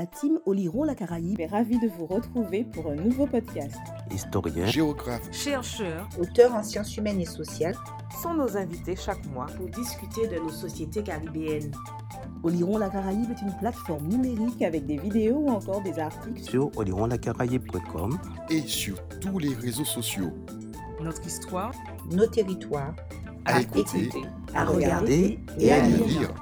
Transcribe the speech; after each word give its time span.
la 0.00 0.06
team 0.06 0.38
Oliron 0.46 0.84
la 0.84 0.94
Caraïbe. 0.94 1.38
Est 1.40 1.46
ravie 1.46 1.78
de 1.78 1.86
vous 1.86 2.06
retrouver 2.06 2.64
pour 2.64 2.90
un 2.90 2.94
nouveau 2.94 3.26
podcast. 3.26 3.76
Historien, 4.10 4.64
géographe, 4.64 5.30
chercheur, 5.30 6.08
auteur 6.18 6.54
en 6.54 6.62
sciences 6.62 6.96
humaines 6.96 7.20
et 7.20 7.26
sociales. 7.26 7.76
Sont 8.22 8.32
nos 8.32 8.56
invités 8.56 8.96
chaque 8.96 9.22
mois 9.26 9.44
pour 9.58 9.66
discuter 9.66 10.26
de 10.26 10.36
nos 10.36 10.48
sociétés 10.48 11.02
caribéennes. 11.02 11.70
Oliron 12.42 12.78
la 12.78 12.88
Caraïbe 12.88 13.30
est 13.30 13.42
une 13.42 13.54
plateforme 13.58 14.06
numérique 14.06 14.62
avec 14.62 14.86
des 14.86 14.96
vidéos 14.96 15.36
ou 15.36 15.50
encore 15.50 15.82
des 15.82 15.98
articles 15.98 16.42
sur 16.42 16.70
olironlacaraïbe.com 16.78 18.18
et 18.48 18.62
sur 18.62 19.06
tous 19.20 19.38
les 19.38 19.52
réseaux 19.52 19.84
sociaux. 19.84 20.32
Notre 21.02 21.26
histoire, 21.26 21.74
nos 22.10 22.26
territoires, 22.26 22.94
à, 23.44 23.56
à 23.56 23.60
écouter, 23.60 24.04
écouter, 24.04 24.26
à 24.54 24.64
regarder 24.64 25.38
et 25.58 25.72
à 25.72 25.86
lire. 25.86 26.34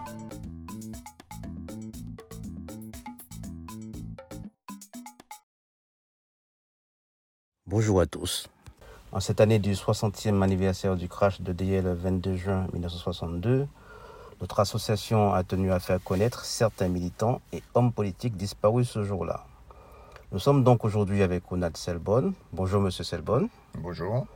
Bonjour 7.78 8.00
à 8.00 8.06
tous. 8.06 8.48
En 9.12 9.20
cette 9.20 9.40
année 9.40 9.60
du 9.60 9.72
60e 9.72 10.42
anniversaire 10.42 10.96
du 10.96 11.08
crash 11.08 11.40
de 11.40 11.52
DL 11.52 11.84
le 11.84 11.94
22 11.94 12.34
juin 12.34 12.66
1962, 12.72 13.68
notre 14.40 14.58
association 14.58 15.32
a 15.32 15.44
tenu 15.44 15.70
à 15.70 15.78
faire 15.78 16.02
connaître 16.02 16.44
certains 16.44 16.88
militants 16.88 17.40
et 17.52 17.62
hommes 17.74 17.92
politiques 17.92 18.36
disparus 18.36 18.90
ce 18.90 19.04
jour-là. 19.04 19.44
Nous 20.32 20.40
sommes 20.40 20.64
donc 20.64 20.84
aujourd'hui 20.84 21.22
avec 21.22 21.44
Ronald 21.44 21.76
Selbonne. 21.76 22.32
Bonjour 22.52 22.80
Monsieur 22.80 23.04
Selbonne. 23.04 23.48
Bonjour. 23.74 24.26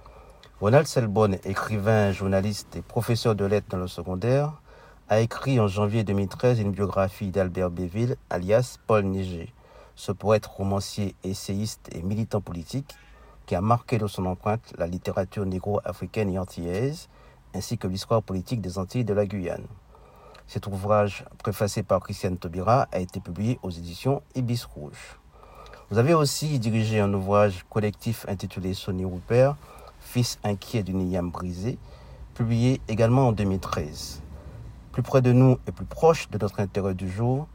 Ronald 0.60 0.86
Selbonne, 0.86 1.38
écrivain, 1.44 2.12
journaliste 2.12 2.76
et 2.76 2.82
professeur 2.82 3.34
de 3.34 3.44
lettres 3.44 3.66
dans 3.70 3.78
le 3.78 3.88
secondaire, 3.88 4.52
a 5.08 5.18
écrit 5.18 5.58
en 5.58 5.66
janvier 5.66 6.04
2013 6.04 6.60
une 6.60 6.70
biographie 6.70 7.32
d'Albert 7.32 7.70
Béville, 7.70 8.14
alias 8.30 8.78
Paul 8.86 9.02
Niger, 9.02 9.48
ce 9.96 10.12
poète, 10.12 10.46
romancier, 10.46 11.16
essayiste 11.24 11.90
et 11.92 12.02
militant 12.02 12.40
politique 12.40 12.94
qui 13.46 13.54
a 13.54 13.60
marqué 13.60 13.98
de 13.98 14.06
son 14.06 14.26
empreinte 14.26 14.72
la 14.78 14.86
littérature 14.86 15.44
négro-africaine 15.44 16.30
et 16.30 16.38
antillaise, 16.38 17.08
ainsi 17.54 17.78
que 17.78 17.86
l'histoire 17.86 18.22
politique 18.22 18.60
des 18.60 18.78
Antilles 18.78 19.04
de 19.04 19.14
la 19.14 19.26
Guyane. 19.26 19.66
Cet 20.46 20.66
ouvrage, 20.66 21.24
préfacé 21.38 21.82
par 21.82 22.00
Christiane 22.00 22.36
Taubira, 22.36 22.88
a 22.92 22.98
été 22.98 23.20
publié 23.20 23.58
aux 23.62 23.70
éditions 23.70 24.22
Ibis 24.34 24.64
Rouge. 24.64 25.18
Vous 25.90 25.98
avez 25.98 26.14
aussi 26.14 26.58
dirigé 26.58 27.00
un 27.00 27.12
ouvrage 27.12 27.64
collectif 27.68 28.24
intitulé 28.28 28.74
Sonny 28.74 29.04
Rupert, 29.04 29.56
Fils 30.00 30.38
inquiet 30.42 30.82
d'une 30.82 31.10
yam 31.10 31.30
brisée, 31.30 31.78
publié 32.34 32.80
également 32.88 33.28
en 33.28 33.32
2013. 33.32 34.22
Plus 34.90 35.02
près 35.02 35.22
de 35.22 35.32
nous 35.32 35.58
et 35.66 35.72
plus 35.72 35.84
proche 35.84 36.28
de 36.30 36.38
notre 36.38 36.60
intérêt 36.60 36.94
du 36.94 37.08
jour, 37.08 37.46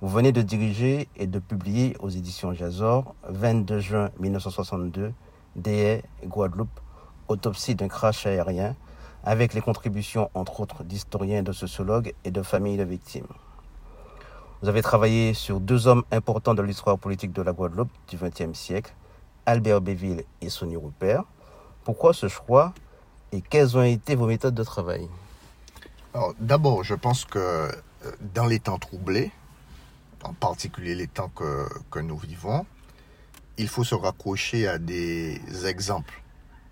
vous 0.00 0.08
venez 0.08 0.32
de 0.32 0.42
diriger 0.42 1.08
et 1.16 1.26
de 1.26 1.38
publier 1.38 1.96
aux 2.00 2.08
éditions 2.08 2.54
Jazor, 2.54 3.14
22 3.28 3.80
juin 3.80 4.10
1962, 4.20 5.12
DE, 5.58 6.00
Guadeloupe, 6.24 6.80
autopsie 7.28 7.74
d'un 7.74 7.88
crash 7.88 8.26
aérien, 8.26 8.74
avec 9.24 9.54
les 9.54 9.60
contributions 9.60 10.30
entre 10.34 10.60
autres 10.60 10.84
d'historiens, 10.84 11.42
de 11.42 11.52
sociologues 11.52 12.14
et 12.24 12.30
de 12.30 12.42
familles 12.42 12.76
de 12.76 12.84
victimes. 12.84 13.26
Vous 14.62 14.68
avez 14.68 14.82
travaillé 14.82 15.34
sur 15.34 15.60
deux 15.60 15.86
hommes 15.86 16.02
importants 16.10 16.54
de 16.54 16.62
l'histoire 16.62 16.98
politique 16.98 17.32
de 17.32 17.42
la 17.42 17.52
Guadeloupe 17.52 17.90
du 18.08 18.16
XXe 18.16 18.58
siècle, 18.58 18.94
Albert 19.46 19.80
Béville 19.80 20.24
et 20.40 20.48
Sonny 20.48 20.76
Rupert. 20.76 21.24
Pourquoi 21.84 22.12
ce 22.12 22.28
choix 22.28 22.72
et 23.32 23.40
quelles 23.40 23.76
ont 23.76 23.82
été 23.82 24.14
vos 24.14 24.26
méthodes 24.26 24.54
de 24.54 24.64
travail? 24.64 25.08
D'abord, 26.40 26.82
je 26.82 26.94
pense 26.94 27.24
que 27.24 27.70
dans 28.34 28.46
les 28.46 28.58
temps 28.58 28.78
troublés, 28.78 29.30
en 30.24 30.32
particulier 30.32 30.94
les 30.94 31.06
temps 31.06 31.30
que, 31.34 31.68
que 31.90 32.00
nous 32.00 32.16
vivons, 32.16 32.66
il 33.58 33.68
faut 33.68 33.84
se 33.84 33.94
raccrocher 33.94 34.68
à 34.68 34.78
des 34.78 35.40
exemples 35.66 36.22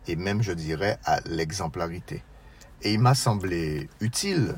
et 0.09 0.17
même, 0.17 0.42
je 0.42 0.53
dirais, 0.53 0.98
à 1.05 1.21
l'exemplarité. 1.27 2.22
Et 2.83 2.93
il 2.94 3.00
m'a 3.00 3.15
semblé 3.15 3.88
utile 4.00 4.55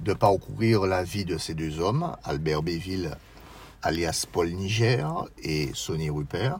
de 0.00 0.14
parcourir 0.14 0.86
la 0.86 1.04
vie 1.04 1.24
de 1.24 1.36
ces 1.36 1.54
deux 1.54 1.78
hommes, 1.78 2.16
Albert 2.24 2.62
Béville, 2.62 3.10
alias 3.82 4.26
Paul 4.30 4.50
Niger, 4.50 5.26
et 5.42 5.70
Sonny 5.74 6.08
Rupert, 6.08 6.58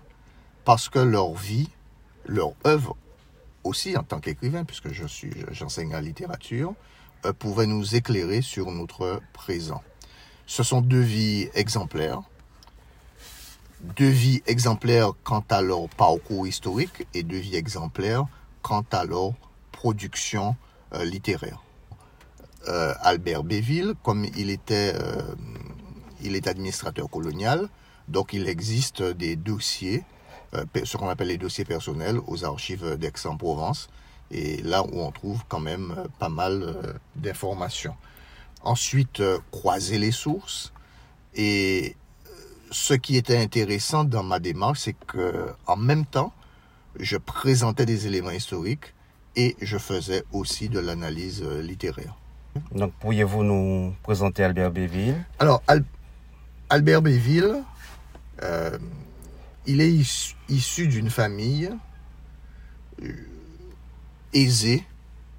parce 0.64 0.88
que 0.88 0.98
leur 0.98 1.32
vie, 1.34 1.70
leur 2.26 2.52
œuvre 2.66 2.96
aussi 3.64 3.96
en 3.96 4.02
tant 4.02 4.20
qu'écrivain, 4.20 4.64
puisque 4.64 4.92
je 4.92 5.06
suis, 5.06 5.32
j'enseigne 5.52 5.92
la 5.92 6.00
littérature, 6.00 6.74
euh, 7.24 7.32
pouvait 7.32 7.66
nous 7.66 7.94
éclairer 7.94 8.42
sur 8.42 8.70
notre 8.70 9.20
présent. 9.32 9.82
Ce 10.46 10.62
sont 10.62 10.82
deux 10.82 11.00
vies 11.00 11.48
exemplaires, 11.54 12.20
deux 13.82 14.08
vies 14.08 14.42
exemplaires 14.46 15.12
quant 15.24 15.44
à 15.50 15.60
leur 15.60 15.88
parcours 15.88 16.46
historique 16.46 17.06
et 17.14 17.22
deux 17.22 17.38
vies 17.38 17.56
exemplaires 17.56 18.26
quant 18.62 18.84
à 18.92 19.04
leur 19.04 19.32
production 19.72 20.56
euh, 20.94 21.04
littéraire. 21.04 21.62
Euh, 22.68 22.94
Albert 23.00 23.42
Béville, 23.42 23.94
comme 24.04 24.24
il 24.36 24.50
était, 24.50 24.92
euh, 24.94 25.34
il 26.22 26.36
est 26.36 26.46
administrateur 26.46 27.10
colonial, 27.10 27.68
donc 28.06 28.32
il 28.32 28.48
existe 28.48 29.02
des 29.02 29.36
dossiers 29.36 30.04
ce 30.84 30.98
qu'on 30.98 31.08
appelle 31.08 31.28
les 31.28 31.38
dossiers 31.38 31.64
personnels 31.64 32.18
aux 32.26 32.44
archives 32.44 32.98
d'Aix-en-Provence, 32.98 33.88
et 34.30 34.60
là 34.60 34.82
où 34.82 35.00
on 35.00 35.10
trouve 35.10 35.42
quand 35.48 35.60
même 35.60 35.94
pas 36.18 36.28
mal 36.28 37.00
d'informations. 37.16 37.96
Ensuite, 38.62 39.22
croiser 39.50 39.96
les 39.96 40.10
sources. 40.10 40.74
Et 41.34 41.96
ce 42.72 42.94
qui 42.94 43.16
était 43.16 43.38
intéressant 43.38 44.04
dans 44.04 44.22
ma 44.22 44.40
démarche, 44.40 44.80
c'est 44.80 44.96
que 45.06 45.54
en 45.66 45.76
même 45.76 46.06
temps, 46.06 46.32
je 46.98 47.16
présentais 47.16 47.86
des 47.86 48.06
éléments 48.06 48.30
historiques 48.30 48.94
et 49.36 49.56
je 49.60 49.78
faisais 49.78 50.24
aussi 50.32 50.68
de 50.68 50.80
l'analyse 50.80 51.42
littéraire. 51.42 52.16
Donc, 52.74 52.92
pourriez-vous 53.00 53.44
nous 53.44 53.94
présenter 54.02 54.44
Albert 54.44 54.72
Béville? 54.72 55.16
Alors, 55.38 55.62
Albert 56.68 57.02
Béville, 57.02 57.62
euh, 58.42 58.78
il 59.66 59.80
est 59.80 59.92
issu, 60.48 60.88
d'une 60.88 61.10
famille 61.10 61.70
euh, 63.02 63.12
aisée 64.32 64.84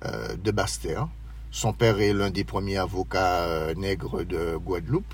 euh, 0.05 0.35
de 0.35 0.51
Bastère. 0.51 1.07
Son 1.51 1.73
père 1.73 1.99
est 1.99 2.13
l'un 2.13 2.31
des 2.31 2.43
premiers 2.43 2.77
avocats 2.77 3.73
nègres 3.75 4.23
de 4.25 4.55
Guadeloupe. 4.57 5.13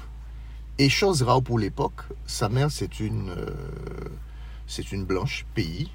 Et 0.82 0.88
chose 0.88 1.24
rare 1.24 1.44
pour 1.44 1.60
l'époque, 1.60 2.04
sa 2.26 2.48
mère, 2.48 2.72
c'est 2.72 3.02
une, 3.02 3.36
c'est 4.66 4.94
une 4.94 5.04
blanche 5.04 5.46
pays. 5.54 5.92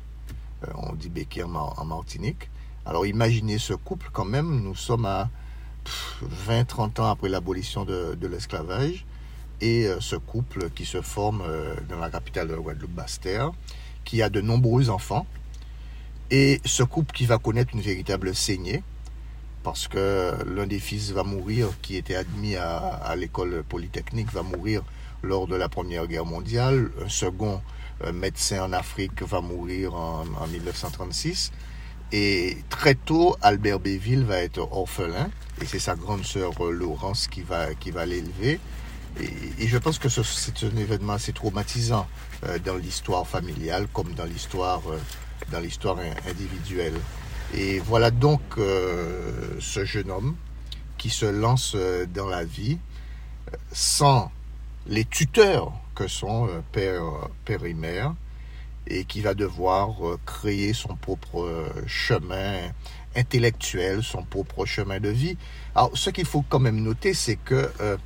on 0.75 0.93
dit 0.93 1.09
béquet 1.09 1.43
en 1.43 1.84
Martinique. 1.87 2.50
Alors 2.84 3.06
imaginez 3.06 3.56
ce 3.56 3.73
couple 3.73 4.11
quand 4.12 4.27
même, 4.27 4.61
nous 4.61 4.75
sommes 4.75 5.06
à 5.06 5.31
20-30 6.47 7.00
ans 7.00 7.11
après 7.11 7.31
l'abolition 7.31 7.87
de, 7.87 8.27
l'esclavage 8.27 9.06
et 9.62 9.87
euh, 9.87 10.00
ce 10.00 10.17
couple 10.17 10.69
qui 10.69 10.84
se 10.84 11.00
forme 11.00 11.43
euh, 11.47 11.77
dans 11.89 11.99
la 11.99 12.11
capitale 12.11 12.49
de 12.49 12.56
Guadeloupe, 12.56 12.91
Bastère, 12.91 13.53
qui 14.05 14.21
a 14.21 14.28
de 14.28 14.43
nombreux 14.43 14.91
enfants, 14.91 15.27
et 16.31 16.61
ce 16.67 16.83
couple 16.83 17.15
qui 17.15 17.25
va 17.25 17.39
connaître 17.39 17.75
une 17.75 17.81
véritable 17.81 18.34
saignée, 18.34 18.83
parce 19.65 19.89
que 19.89 20.35
l'un 20.47 20.67
des 20.67 20.79
fils 20.79 21.11
va 21.11 21.25
mourir, 21.25 21.69
qui 21.83 21.97
était 21.97 22.15
admis 22.15 22.55
à, 22.57 23.15
l'école 23.17 23.65
polytechnique, 23.69 24.33
va 24.33 24.43
mourir 24.43 24.83
lors 25.23 25.47
de 25.49 25.57
la 25.57 25.69
Première 25.69 26.07
Guerre 26.07 26.27
mondiale, 26.27 26.91
un 27.05 27.09
second 27.09 27.63
euh, 28.05 28.13
médecin 28.13 28.63
en 28.63 28.73
Afrique 28.73 29.23
va 29.23 29.41
mourir 29.41 29.95
en, 29.95 30.25
en 30.39 30.47
1936, 30.47 31.51
et 32.13 32.59
très 32.69 32.95
tôt, 32.95 33.37
Albert 33.43 33.81
Béville 33.81 34.23
va 34.23 34.39
être 34.39 34.59
orphelin, 34.71 35.31
et 35.61 35.67
c'est 35.67 35.79
sa 35.79 35.97
grande 35.97 36.25
sœur 36.25 36.53
Laurence 36.63 37.27
qui 37.27 37.43
va, 37.43 37.75
qui 37.75 37.91
va 37.91 38.07
l'élever. 38.07 38.61
Et, 39.21 39.67
je 39.67 39.79
pense 39.79 39.99
que 39.99 40.09
c'est 40.09 40.65
un 40.65 40.77
événement 40.77 41.15
assez 41.15 41.33
traumatisant 41.33 42.06
euh, 42.44 42.59
dans 42.59 42.77
l'histoire 42.77 43.27
familiale 43.27 43.87
comme 43.93 44.09
euh, 44.11 44.99
dans 45.53 45.61
l'histoire 45.61 45.99
individuelle. 46.29 46.94
Et 47.52 47.79
voilà 47.81 48.11
donc 48.11 48.41
euh, 48.58 49.58
ce 49.61 49.85
jeune 49.85 50.11
homme 50.11 50.37
qui 50.99 51.11
se 51.11 51.26
lance 51.26 51.76
dans 52.14 52.29
la 52.29 52.44
vie 52.44 52.79
sans 53.73 54.32
les 54.87 55.05
tuteurs 55.05 55.73
que 55.94 56.08
sont 56.08 56.49
père, 56.73 57.02
père 57.44 57.64
et 57.64 57.75
mère 57.75 58.14
et 58.87 59.05
qui 59.05 59.20
va 59.20 59.35
devoir 59.35 59.91
créer 60.25 60.73
son 60.73 60.96
propre 60.96 61.73
chemin 61.87 62.70
intellectuel, 63.17 64.02
son 64.02 64.23
propre 64.23 64.67
chemin 64.67 65.00
de 65.00 65.08
vie. 65.08 65.37
Alors, 65.75 65.90
ce 65.94 66.11
qu'il 66.11 66.26
faut 66.26 66.44
quand 66.49 66.58
même 66.58 66.81
noter, 66.81 67.14
c'est 67.14 67.37
que 67.37 67.70
euh, 67.81 67.97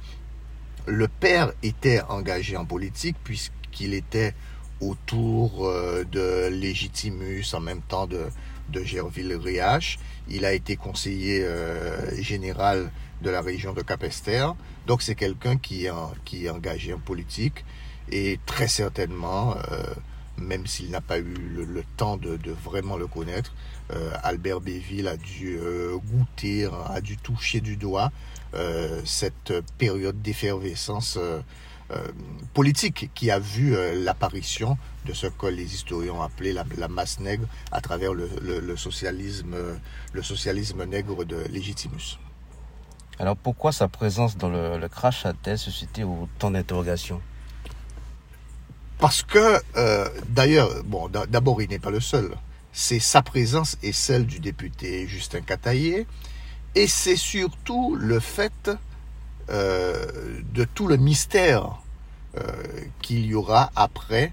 le 0.86 1.08
père 1.08 1.52
était 1.62 2.00
engagé 2.02 2.56
en 2.56 2.64
politique 2.64 3.16
puisqu'il 3.24 3.94
était 3.94 4.34
autour 4.80 5.66
euh, 5.66 6.04
de 6.04 6.48
Légitimus, 6.48 7.44
en 7.52 7.60
même 7.60 7.82
temps 7.82 8.06
de, 8.06 8.26
de 8.68 8.82
Gerville-Riache. 8.82 9.98
Il 10.28 10.44
a 10.44 10.52
été 10.52 10.76
conseiller 10.76 11.42
euh, 11.44 12.20
général 12.22 12.90
de 13.22 13.30
la 13.30 13.40
région 13.40 13.72
de 13.72 13.82
Capesterre. 13.82 14.54
Donc 14.86 15.02
c'est 15.02 15.14
quelqu'un 15.14 15.56
qui, 15.56 15.86
qui 16.24 16.46
est 16.46 16.50
engagé 16.50 16.92
en 16.92 16.98
politique. 16.98 17.64
Et 18.10 18.38
très 18.46 18.68
certainement, 18.68 19.54
même 20.38 20.66
s'il 20.66 20.90
n'a 20.90 21.02
pas 21.02 21.18
eu 21.18 21.34
le, 21.54 21.82
temps 21.98 22.16
de, 22.16 22.38
vraiment 22.64 22.96
le 22.96 23.06
connaître, 23.06 23.52
Albert 24.22 24.62
Béville 24.62 25.08
a 25.08 25.18
dû 25.18 25.58
goûter, 26.06 26.70
a 26.86 27.02
dû 27.02 27.18
toucher 27.18 27.60
du 27.60 27.76
doigt 27.76 28.10
cette 29.04 29.52
période 29.76 30.22
d'effervescence 30.22 31.18
politique 32.54 33.10
qui 33.14 33.30
a 33.30 33.38
vu 33.38 33.74
l'apparition 33.94 34.76
de 35.06 35.12
ce 35.12 35.26
que 35.26 35.46
les 35.46 35.74
historiens 35.74 36.12
ont 36.12 36.22
appelé 36.22 36.52
la, 36.52 36.88
masse 36.88 37.18
nègre 37.20 37.46
à 37.72 37.80
travers 37.80 38.12
le, 38.12 38.76
socialisme, 38.76 39.56
le 40.12 40.22
socialisme 40.22 40.84
nègre 40.84 41.24
de 41.24 41.36
Légitimus. 41.50 42.18
Alors 43.20 43.36
pourquoi 43.36 43.72
sa 43.72 43.88
présence 43.88 44.36
dans 44.36 44.48
le, 44.48 44.86
crash 44.88 45.26
a-t-elle 45.26 45.58
suscité 45.58 46.04
autant 46.04 46.52
d'interrogations? 46.52 47.20
Parce 48.98 49.22
que, 49.22 49.60
euh, 49.76 50.08
d'ailleurs, 50.28 50.84
bon, 50.84 51.08
d'abord 51.08 51.60
il 51.62 51.68
n'est 51.68 51.78
pas 51.78 51.90
le 51.90 52.00
seul. 52.00 52.30
C'est 52.72 53.00
sa 53.00 53.22
présence 53.22 53.76
et 53.82 53.92
celle 53.92 54.26
du 54.26 54.38
député 54.38 55.06
Justin 55.08 55.40
Cataillé, 55.40 56.06
et 56.74 56.86
c'est 56.86 57.16
surtout 57.16 57.96
le 57.96 58.20
fait 58.20 58.70
euh, 59.50 60.06
de 60.54 60.64
tout 60.64 60.86
le 60.86 60.96
mystère 60.96 61.80
euh, 62.36 62.42
qu'il 63.02 63.26
y 63.26 63.34
aura 63.34 63.70
après 63.76 64.32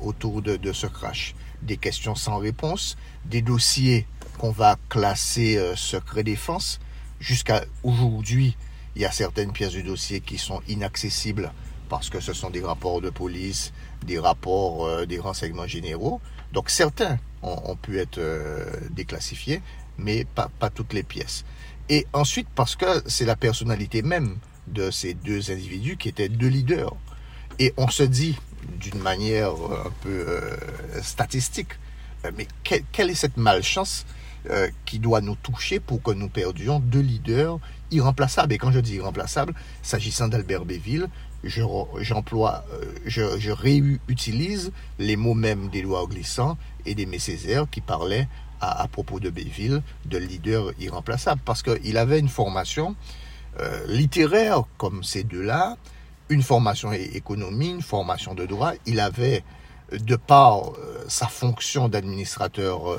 autour 0.00 0.40
de, 0.40 0.72
ce 0.72 0.86
crash. 0.86 1.34
Des 1.60 1.76
questions 1.76 2.14
sans 2.14 2.38
réponse, 2.38 2.96
des 3.26 3.42
dossiers 3.42 4.06
qu'on 4.38 4.50
va 4.50 4.76
classer 4.88 5.60
secret 5.76 6.24
défense, 6.24 6.80
Jusqu'à 7.22 7.64
aujourd'hui, 7.84 8.56
il 8.96 9.02
y 9.02 9.04
a 9.04 9.12
certaines 9.12 9.52
pièces 9.52 9.70
du 9.70 9.84
dossier 9.84 10.20
qui 10.20 10.38
sont 10.38 10.60
inaccessibles 10.66 11.52
parce 11.88 12.10
que 12.10 12.18
ce 12.18 12.32
sont 12.32 12.50
des 12.50 12.60
rapports 12.60 13.00
de 13.00 13.10
police, 13.10 13.72
des 14.04 14.18
rapports 14.18 14.86
euh, 14.86 15.06
des 15.06 15.20
renseignements 15.20 15.68
généraux. 15.68 16.20
Donc 16.52 16.68
certains 16.68 17.20
ont, 17.42 17.76
pu 17.76 18.00
être 18.00 18.18
euh, 18.18 18.64
déclassifiés, 18.90 19.62
mais 19.98 20.24
pas 20.34 20.48
toutes 20.74 20.94
les 20.94 21.04
pièces. 21.04 21.44
Et 21.88 22.06
ensuite 22.12 22.48
parce 22.54 22.76
que 22.76 23.02
c'est 23.06 23.24
la 23.24 23.36
personnalité 23.36 24.02
même 24.02 24.38
de 24.66 24.90
ces 24.90 25.14
deux 25.14 25.50
individus 25.50 25.96
qui 25.96 26.08
étaient 26.08 26.28
deux 26.28 26.48
leaders. 26.48 26.94
Et 27.58 27.74
on 27.76 27.88
se 27.88 28.02
dit 28.02 28.38
d'une 28.78 29.00
manière 29.00 29.50
un 29.50 29.90
peu 30.00 30.24
euh, 30.28 30.56
statistique, 31.02 31.72
mais 32.36 32.46
quelle 32.64 33.10
est 33.10 33.14
cette 33.14 33.36
malchance 33.36 34.06
euh, 34.48 34.68
qui 34.84 34.98
doit 34.98 35.20
nous 35.20 35.34
toucher 35.34 35.80
pour 35.80 36.02
que 36.02 36.12
nous 36.12 36.28
perdions 36.28 36.78
deux 36.78 37.00
leaders 37.00 37.58
irremplaçables? 37.90 38.52
Et 38.52 38.58
quand 38.58 38.70
je 38.70 38.80
dis 38.80 38.94
irremplaçables, 38.94 39.54
s'agissant 39.82 40.28
d'Albert 40.28 40.64
Béville, 40.64 41.08
j'emploie, 41.44 42.64
euh, 42.72 42.92
je, 43.04 43.38
je, 43.38 43.50
réutilise 43.50 44.72
les 45.00 45.16
mots 45.16 45.34
mêmes 45.34 45.68
d'Édouard 45.68 46.06
Glissant 46.06 46.56
et 46.86 46.94
d'Aimé 46.94 47.18
Césaire 47.18 47.66
qui 47.68 47.80
parlaient 47.80 48.28
à, 48.62 48.86
propos 48.88 49.20
de 49.20 49.28
Béville 49.28 49.82
de 50.06 50.18
leader 50.18 50.72
irremplaçable 50.78 51.40
parce 51.44 51.62
qu'il 51.62 51.96
avait 51.96 52.18
une 52.18 52.28
formation 52.28 52.94
euh, 53.60 53.84
littéraire 53.88 54.62
comme 54.78 55.02
ces 55.02 55.24
deux-là, 55.24 55.76
une 56.28 56.42
formation 56.42 56.92
économie, 56.92 57.70
une 57.70 57.82
formation 57.82 58.34
de 58.34 58.46
droit. 58.46 58.72
Il 58.86 59.00
avait, 59.00 59.44
de 59.92 60.16
par 60.16 60.72
sa 61.08 61.26
fonction 61.26 61.88
d'administrateur 61.88 62.96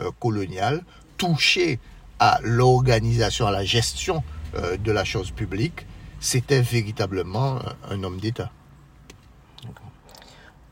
euh, 0.00 0.10
colonial, 0.20 0.84
touché 1.16 1.78
à 2.18 2.38
l'organisation, 2.42 3.46
à 3.46 3.50
la 3.50 3.64
gestion 3.64 4.22
euh, 4.54 4.76
de 4.76 4.92
la 4.92 5.04
chose 5.04 5.30
publique, 5.30 5.86
c'était 6.20 6.60
véritablement 6.60 7.58
un 7.90 8.02
homme 8.04 8.18
d'État. 8.18 8.50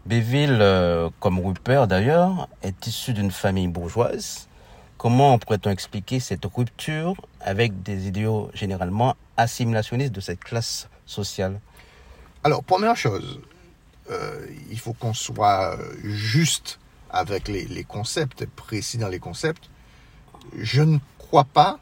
Béville, 0.09 0.59
euh, 0.61 1.11
comme 1.21 1.39
Rupert 1.39 1.87
d'ailleurs, 1.87 2.49
est 2.63 2.87
issu 2.87 3.13
d'une 3.13 3.31
famille 3.31 3.69
bourgeoise. 3.69 4.49
Comment 4.97 5.39
pourrait-on 5.39 5.71
expliquer 5.71 6.19
cette 6.19 6.45
rupture 6.45 7.15
avec 7.41 7.83
des 7.83 8.09
idéaux 8.09 8.51
généralement 8.55 9.17
assimilationnistes 9.37 10.13
de 10.13 10.21
cette 10.21 10.41
classe 10.41 10.89
sociale? 11.07 11.61
Alors, 12.43 12.65
première 12.65 12.97
chose, 12.97 13.41
il 14.71 14.79
faut 14.79 14.95
qu'on 14.95 15.13
soit 15.13 15.77
juste 16.03 16.81
avec 17.11 17.49
les, 17.49 17.85
concepts, 17.85 18.47
précis 18.47 18.99
dans 18.99 19.09
les 19.09 19.19
concepts, 19.19 19.71
je 20.57 20.83
ne 20.83 20.99
crois 21.19 21.45
pas 21.45 21.79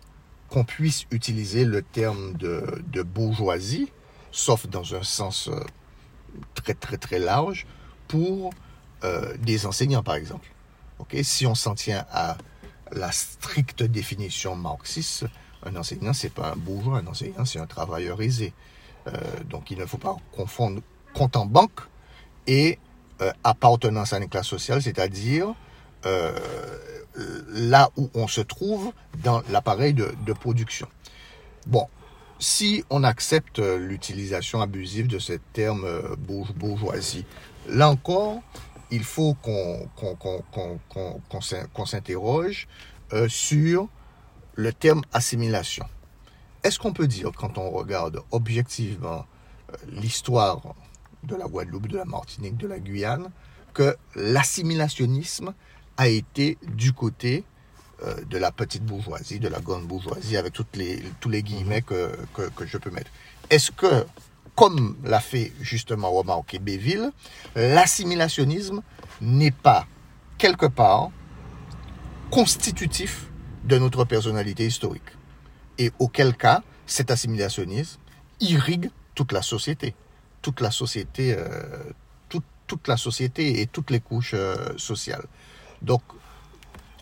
qu'on 0.48 0.64
puisse 0.64 1.06
utiliser 1.10 1.64
le 1.64 1.82
terme 1.82 2.34
de, 2.34 3.02
bourgeoisie, 3.02 3.90
sauf 4.30 4.66
dans 4.66 4.94
un 4.94 5.02
sens 5.02 5.48
euh, 5.48 5.60
très 6.54 6.74
très 6.74 6.96
très 6.96 7.18
large, 7.18 7.66
pour 8.08 8.52
euh, 9.04 9.34
des 9.38 9.66
enseignants 9.66 10.02
par 10.02 10.14
exemple. 10.14 10.48
si 11.22 11.46
on 11.46 11.54
s'en 11.54 11.74
tient 11.74 12.06
à 12.10 12.38
la 12.92 13.12
stricte 13.12 13.82
définition 13.82 14.56
marxiste, 14.56 15.26
un 15.62 15.76
enseignant 15.76 16.14
c'est 16.14 16.32
pas 16.32 16.52
un 16.52 16.56
bourgeois, 16.56 16.98
un 16.98 17.06
enseignant 17.06 17.44
c'est 17.44 17.58
un 17.58 17.66
travailleur 17.66 18.22
aisé. 18.22 18.54
Euh, 19.06 19.12
donc 19.44 19.70
il 19.70 19.78
ne 19.78 19.84
faut 19.84 19.98
pas 19.98 20.16
confondre 20.32 20.80
compte 21.12 21.36
en 21.36 21.44
banque 21.44 21.80
et 22.46 22.78
euh, 23.20 23.30
appartenance 23.44 24.14
à 24.14 24.18
une 24.18 24.28
classe 24.28 24.46
sociale, 24.46 24.80
c'est-à-dire 24.80 25.54
là 27.48 27.90
où 27.96 28.08
on 28.14 28.28
se 28.28 28.40
trouve 28.40 28.92
dans 29.24 29.42
l'appareil 29.50 29.92
de, 29.92 30.32
production. 30.32 30.86
Bon, 31.66 31.88
si 32.38 32.84
on 32.90 33.02
accepte 33.02 33.58
l'utilisation 33.58 34.60
abusive 34.60 35.08
de 35.08 35.18
ce 35.18 35.32
terme 35.52 35.86
bourgeoisie, 36.54 37.24
là 37.68 37.90
encore, 37.90 38.40
il 38.90 39.04
faut 39.04 39.34
qu'on 39.42 39.86
s'interroge 41.84 42.68
sur 43.28 43.88
le 44.54 44.72
terme 44.72 45.02
assimilation. 45.12 45.86
Est-ce 46.62 46.78
qu'on 46.78 46.92
peut 46.92 47.06
dire, 47.06 47.30
quand 47.36 47.58
on 47.58 47.70
regarde 47.70 48.20
objectivement 48.30 49.26
l'histoire 49.88 50.74
de 51.24 51.36
la 51.36 51.46
Guadeloupe, 51.46 51.88
de 51.88 51.96
la 51.98 52.04
Martinique, 52.04 52.56
de 52.56 52.66
la 52.66 52.78
Guyane, 52.78 53.30
que 53.74 53.96
l'assimilationnisme 54.14 55.52
a 55.96 56.08
été 56.08 56.58
du 56.66 56.92
côté 56.92 57.44
euh, 58.02 58.14
de 58.24 58.38
la 58.38 58.52
petite 58.52 58.84
bourgeoisie, 58.84 59.38
de 59.38 59.48
la 59.48 59.60
grande 59.60 59.86
bourgeoisie, 59.86 60.36
avec 60.36 60.52
toutes 60.52 60.76
les, 60.76 61.02
tous 61.20 61.28
les 61.28 61.42
guillemets 61.42 61.82
que, 61.82 62.16
que, 62.34 62.66
je 62.66 62.78
peux 62.78 62.90
mettre. 62.90 63.10
Est-ce 63.50 63.70
que, 63.70 64.06
comme 64.56 64.96
l'a 65.04 65.20
fait 65.20 65.52
justement 65.60 66.10
remarquer 66.10 66.58
Béville, 66.58 67.12
l'assimilationnisme 67.54 68.82
n'est 69.20 69.52
pas 69.52 69.86
quelque 70.38 70.66
part 70.66 71.10
constitutif 72.30 73.26
de 73.64 73.78
notre 73.78 74.04
personnalité 74.04 74.66
historique 74.66 75.10
Et 75.78 75.92
auquel 75.98 76.36
cas, 76.36 76.62
cet 76.86 77.10
assimilationnisme 77.10 78.00
irrigue 78.40 78.90
toute 79.14 79.32
la 79.32 79.42
société 79.42 79.94
toute 80.46 80.60
la 80.60 80.70
société, 80.70 81.34
euh, 81.36 81.82
et 83.38 83.66
toutes 83.66 83.90
les 83.90 83.98
couches 84.00 84.34
euh, 84.34 84.54
sociales. 84.76 85.24
Donc, 85.82 86.02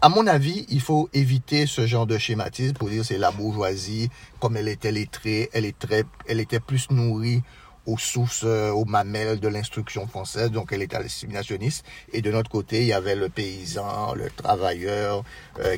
à 0.01 0.09
mon 0.09 0.27
avis, 0.27 0.67
il 0.69 0.81
faut 0.81 1.09
éviter 1.13 1.67
ce 1.67 1.87
genre 1.87 2.07
de 2.07 2.19
schématisme 2.19 2.75
pour 2.75 2.89
dire 2.89 3.05
c'est 3.05 3.19
la 3.19 3.31
bourgeoisie, 3.31 4.11
comme 4.41 4.57
elle 4.57 4.69
était 4.69 4.93
lettrée, 4.93 5.51
elle, 5.53 5.65
est 5.65 5.79
très, 5.79 6.05
elle 6.27 6.41
était 6.41 6.61
plus 6.61 6.91
nourrie 6.91 7.43
aux 7.87 7.99
sources, 7.99 8.45
euh, 8.45 8.71
aux 8.71 8.87
mamelles 8.87 9.41
de 9.41 9.49
l'instruction 9.49 10.07
française, 10.07 10.51
donc 10.51 10.73
elle 10.73 10.83
était 10.83 10.97
assimilationniste. 10.97 11.85
Et 12.13 12.23
de 12.23 12.31
notre 12.31 12.51
côté, 12.51 12.81
il 12.81 12.87
y 12.87 12.93
avait 12.93 13.17
le 13.17 13.29
paysan, 13.29 14.15
le 14.15 14.31
travailleur, 14.31 15.25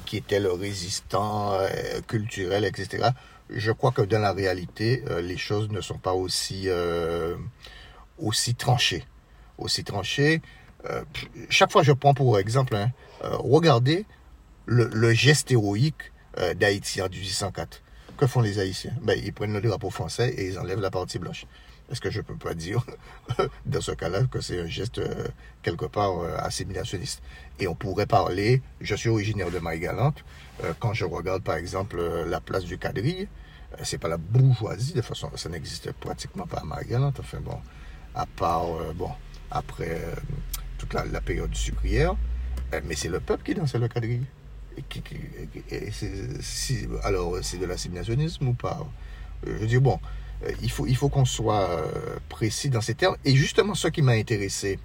qui 0.04 0.16
était 0.16 0.40
le 0.40 0.52
résistant 0.52 1.58
culturel, 2.06 2.64
etc 2.64 3.10
je 3.50 3.72
crois 3.72 3.92
que 3.92 4.02
dans 4.02 4.18
la 4.18 4.32
réalité, 4.32 5.04
euh, 5.08 5.20
les 5.20 5.36
choses 5.36 5.70
ne 5.70 5.80
sont 5.80 5.98
pas 5.98 6.12
aussi, 6.12 6.64
euh, 6.66 7.36
aussi 8.18 8.54
tranchées. 8.54 9.04
Aussi 9.58 9.84
tranchées. 9.84 10.42
Euh, 10.86 11.02
chaque 11.48 11.70
fois, 11.72 11.82
je 11.82 11.92
prends 11.92 12.14
pour 12.14 12.38
exemple, 12.38 12.74
hein, 12.76 12.90
regardez 13.22 14.06
le, 14.66 15.12
geste 15.12 15.50
héroïque 15.50 16.12
d'Haïti 16.56 17.00
en 17.02 17.08
1804. 17.08 17.82
Que 18.18 18.26
font 18.26 18.40
les 18.40 18.58
Haïtiens? 18.58 18.94
Ben, 19.02 19.18
Ils 19.22 19.32
prennent 19.32 19.52
le 19.52 19.60
drapeau 19.60 19.90
français 19.90 20.30
et 20.36 20.48
ils 20.48 20.58
enlèvent 20.58 20.80
la 20.80 20.90
partie 20.90 21.18
blanche. 21.18 21.46
Est-ce 21.90 22.00
que 22.00 22.10
je 22.10 22.18
ne 22.18 22.24
peux 22.24 22.36
pas 22.36 22.54
dire, 22.54 22.84
dans 23.66 23.80
ce 23.80 23.92
cas-là, 23.92 24.24
que 24.24 24.40
c'est 24.40 24.60
un 24.60 24.66
geste 24.66 25.00
quelque 25.62 25.84
part 25.84 26.20
assimilationniste? 26.38 27.22
Et 27.60 27.68
on 27.68 27.74
pourrait 27.74 28.06
parler, 28.06 28.62
je 28.80 28.94
suis 28.94 29.08
originaire 29.08 29.50
de 29.50 29.58
Marie-Galante, 29.58 30.24
euh, 30.64 30.72
quand 30.78 30.94
je 30.94 31.04
regarde 31.04 31.42
par 31.42 31.56
exemple 31.56 31.98
euh, 31.98 32.24
la 32.26 32.40
place 32.40 32.64
du 32.64 32.78
quadrille, 32.78 33.28
euh, 33.72 33.76
c'est 33.82 33.98
pas 33.98 34.08
la 34.08 34.16
bourgeoisie, 34.16 34.94
de 34.94 35.02
façon, 35.02 35.30
ça 35.34 35.48
n'existe 35.48 35.92
pratiquement 35.92 36.46
pas 36.46 36.58
à 36.58 36.64
Marie-Galante, 36.64 37.20
enfin 37.20 37.40
bon, 37.40 37.58
à 38.14 38.26
part, 38.26 38.66
bon, 38.94 39.10
après 39.50 40.00
toute 40.78 40.94
la, 40.94 41.20
période 41.20 41.54
sucrière, 41.54 42.16
mais 42.84 42.94
c'est 42.94 43.08
le 43.08 43.20
peuple 43.20 43.44
qui 43.44 43.54
dansait 43.54 43.78
le 43.78 43.88
quadrille. 43.88 44.24
alors, 47.02 47.38
c'est 47.42 47.58
de 47.58 47.66
l'assimilationnisme 47.66 48.48
ou 48.48 48.54
pas? 48.54 48.86
Je 49.46 49.64
dis, 49.64 49.78
bon, 49.78 49.98
euh, 50.44 50.52
il 50.62 50.70
faut, 50.70 50.86
il 50.86 50.96
faut 50.96 51.08
qu'on 51.08 51.24
soit 51.24 51.70
euh, 51.70 52.18
précis 52.28 52.70
dans 52.70 52.80
ces 52.80 52.94
termes. 52.94 53.16
Et 53.24 53.34
justement, 53.34 53.74
ce 53.74 53.88
qui 53.88 54.02
m'a 54.02 54.12
intéressé 54.12 54.78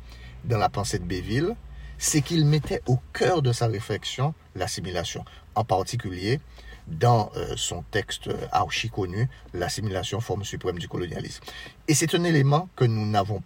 dans 0.46 0.58
la 0.58 0.70
pensée 0.70 1.00
de 1.00 1.06
Béville, 1.06 1.56
c'est 1.98 2.22
qu'il 2.22 2.46
mettait 2.46 2.82
au 2.88 3.00
cœur 3.14 3.42
de 3.42 3.52
sa 3.52 3.68
réflexion 3.68 4.34
l'assimilation. 4.56 5.24
En 5.56 5.64
particulier, 5.64 6.40
dans 6.88 7.32
euh, 7.36 7.54
son 7.58 7.84
texte 7.92 8.30
archi 8.52 8.90
connu, 8.90 9.30
L'assimilation, 9.54 10.20
forme 10.20 10.44
suprême 10.44 10.80
du 10.80 10.88
colonialisme. 10.88 11.44
Et 11.88 11.94
c'est 11.94 12.16
un 12.16 12.24
élément 12.24 12.70
que 12.76 12.86
nous 12.86 13.06
n'avons 13.06 13.44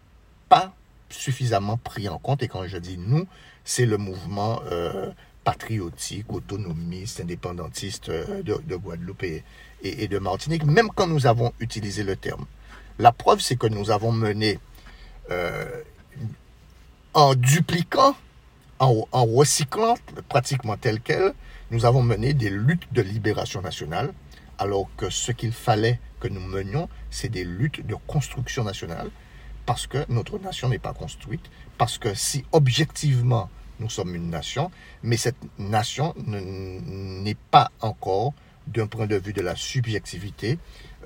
pas 0.49 0.73
suffisamment 1.09 1.77
pris 1.77 2.07
en 2.07 2.17
compte. 2.17 2.43
Et 2.43 2.47
quand 2.47 2.65
je 2.67 2.77
dis 2.77 2.97
nous, 2.97 3.27
c'est 3.65 3.85
le 3.85 3.97
mouvement 3.97 4.61
euh, 4.71 5.11
patriotique, 5.43 6.31
autonomiste, 6.31 7.19
indépendantiste 7.19 8.09
euh, 8.09 8.43
de, 8.43 8.61
de 8.65 8.75
Guadeloupe 8.75 9.23
et, 9.23 10.07
de 10.07 10.19
Martinique, 10.19 10.63
même 10.63 10.89
quand 10.95 11.07
nous 11.07 11.27
avons 11.27 11.51
utilisé 11.59 12.03
le 12.03 12.15
terme. 12.15 12.45
La 12.97 13.11
preuve, 13.11 13.41
c'est 13.41 13.57
que 13.57 13.67
nous 13.67 13.91
avons 13.91 14.11
mené, 14.11 14.59
euh, 15.29 15.81
en 17.13 17.35
dupliquant, 17.35 18.15
en 18.79 19.05
recyclant 19.11 19.95
pratiquement 20.29 20.77
tel 20.77 21.01
quel, 21.01 21.33
nous 21.71 21.85
avons 21.85 22.03
mené 22.03 22.33
des 22.33 22.49
luttes 22.49 22.91
de 22.93 23.01
libération 23.01 23.61
nationale, 23.61 24.13
alors 24.57 24.87
que 24.97 25.09
ce 25.09 25.31
qu'il 25.31 25.51
fallait 25.51 25.99
que 26.19 26.27
nous 26.27 26.41
menions, 26.41 26.89
c'est 27.09 27.29
des 27.29 27.43
luttes 27.43 27.85
de 27.85 27.95
construction 28.07 28.63
nationale, 28.63 29.09
parce 29.65 29.87
que 29.87 30.05
notre 30.09 30.37
nation 30.39 30.69
n'est 30.69 30.79
pas 30.79 30.93
construite, 30.93 31.45
parce 31.77 31.97
que 31.97 32.13
si 32.13 32.43
objectivement 32.51 33.49
nous 33.79 33.89
sommes 33.89 34.15
une 34.15 34.29
nation, 34.29 34.71
mais 35.03 35.17
cette 35.17 35.35
nation 35.59 36.13
ne- 36.25 36.39
n'est 37.21 37.37
pas 37.51 37.71
encore, 37.81 38.33
d'un 38.67 38.87
point 38.87 39.05
de 39.05 39.15
vue 39.15 39.33
de 39.33 39.41
la 39.41 39.55
subjectivité, 39.55 40.57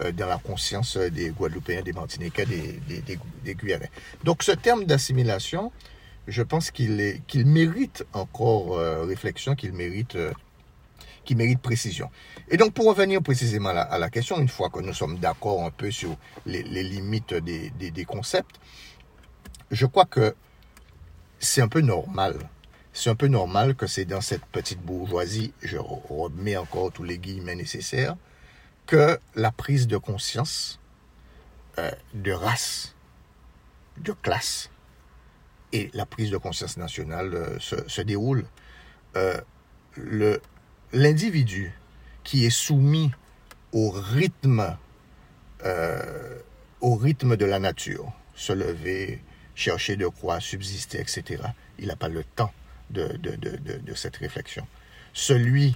euh, 0.01 0.11
dans 0.11 0.27
la 0.27 0.37
conscience 0.37 0.95
des 0.95 1.29
Guadeloupéens, 1.29 1.81
des 1.81 1.93
Martiniquais, 1.93 2.45
des, 2.45 3.53
Guyanais. 3.53 3.89
Donc 4.23 4.43
ce 4.43 4.51
terme 4.53 4.85
d'assimilation, 4.85 5.71
je 6.27 6.41
pense 6.41 6.71
qu'il 6.71 7.21
mérite 7.45 8.05
encore 8.13 8.77
euh, 8.77 9.03
réflexion, 9.03 9.55
qu'il 9.55 9.73
mérite, 9.73 10.15
euh, 10.15 10.31
mérite 11.35 11.59
précision. 11.59 12.09
Et 12.49 12.57
donc 12.57 12.73
pour 12.73 12.85
revenir 12.85 13.21
précisément 13.21 13.69
à 13.69 13.97
la, 13.97 14.09
question, 14.09 14.39
une 14.39 14.47
fois 14.47 14.69
que 14.69 14.79
nous 14.79 14.93
sommes 14.93 15.19
d'accord 15.19 15.63
un 15.63 15.69
peu 15.69 15.91
sur 15.91 16.15
les, 16.45 16.63
limites 16.63 17.33
des 17.33 18.05
concepts, 18.05 18.59
je 19.69 19.85
crois 19.85 20.05
que 20.05 20.33
c'est 21.39 21.61
un 21.61 21.67
peu 21.67 21.81
normal. 21.81 22.37
C'est 22.93 23.09
un 23.09 23.15
peu 23.15 23.27
normal 23.27 23.75
que 23.75 23.87
c'est 23.87 24.05
dans 24.05 24.21
cette 24.21 24.45
petite 24.45 24.81
bourgeoisie, 24.81 25.53
je 25.61 25.77
remets 25.77 26.57
encore 26.57 26.91
tous 26.91 27.03
les 27.03 27.17
guillemets 27.17 27.55
nécessaires, 27.55 28.15
que 28.85 29.19
la 29.35 29.51
prise 29.51 29.87
de 29.87 29.97
conscience 29.97 30.79
euh, 31.77 31.91
de 32.13 32.31
race, 32.31 32.95
de 33.97 34.11
classe 34.11 34.69
et 35.71 35.91
la 35.93 36.05
prise 36.05 36.31
de 36.31 36.37
conscience 36.37 36.77
nationale 36.77 37.33
euh, 37.33 37.59
se, 37.59 37.75
se 37.87 38.01
déroule. 38.01 38.45
Euh, 39.15 39.39
L'individu 40.91 41.73
qui 42.23 42.45
est 42.45 42.49
soumis 42.49 43.11
au 43.73 43.91
rythme, 43.91 44.77
euh, 45.65 46.39
au 46.81 46.95
rythme 46.95 47.35
de 47.35 47.45
la 47.45 47.59
nature, 47.59 48.11
se 48.35 48.53
lever, 48.53 49.21
chercher 49.59 49.97
de 49.97 50.07
quoi 50.07 50.39
subsister, 50.39 50.99
etc., 51.01 51.43
il 51.77 51.87
n'a 51.87 51.95
pas 51.95 52.07
le 52.07 52.23
temps 52.23 52.53
de, 52.89 53.07
de, 53.17 53.35
de, 53.35 53.57
de, 53.57 53.93
cette 53.93 54.15
réflexion. 54.15 54.65
Celui 55.13 55.75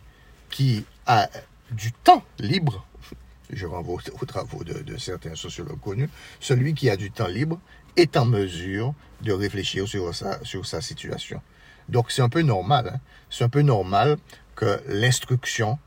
qui 0.49 0.85
a 1.05 1.29
du 1.71 1.91
temps 1.91 2.23
libre, 2.39 2.85
je 3.49 3.65
renvoie 3.65 3.95
aux, 3.95 4.21
aux 4.21 4.25
travaux 4.25 4.63
de, 4.63 4.81
de 4.81 4.97
certains 4.97 5.35
sociologues 5.35 5.81
connus, 5.81 6.09
celui 6.39 6.73
qui 6.73 6.89
a 6.89 6.95
du 6.95 7.11
temps 7.11 7.27
libre 7.27 7.59
est 7.97 8.15
en 8.15 8.25
mesure 8.25 8.93
de 9.21 9.33
réfléchir 9.33 9.87
sur 9.87 10.15
sa, 10.15 10.43
sur 10.45 10.65
sa 10.65 10.81
situation. 10.81 11.41
Donc 11.89 12.11
c'est 12.11 12.21
un 12.21 12.29
peu 12.29 12.41
normal, 12.41 12.87
hein. 12.87 12.99
c'est 13.29 13.43
un 13.43 13.49
peu 13.49 13.61
normal 13.61 14.17
que 14.55 14.81
l'instruction, 14.87 15.77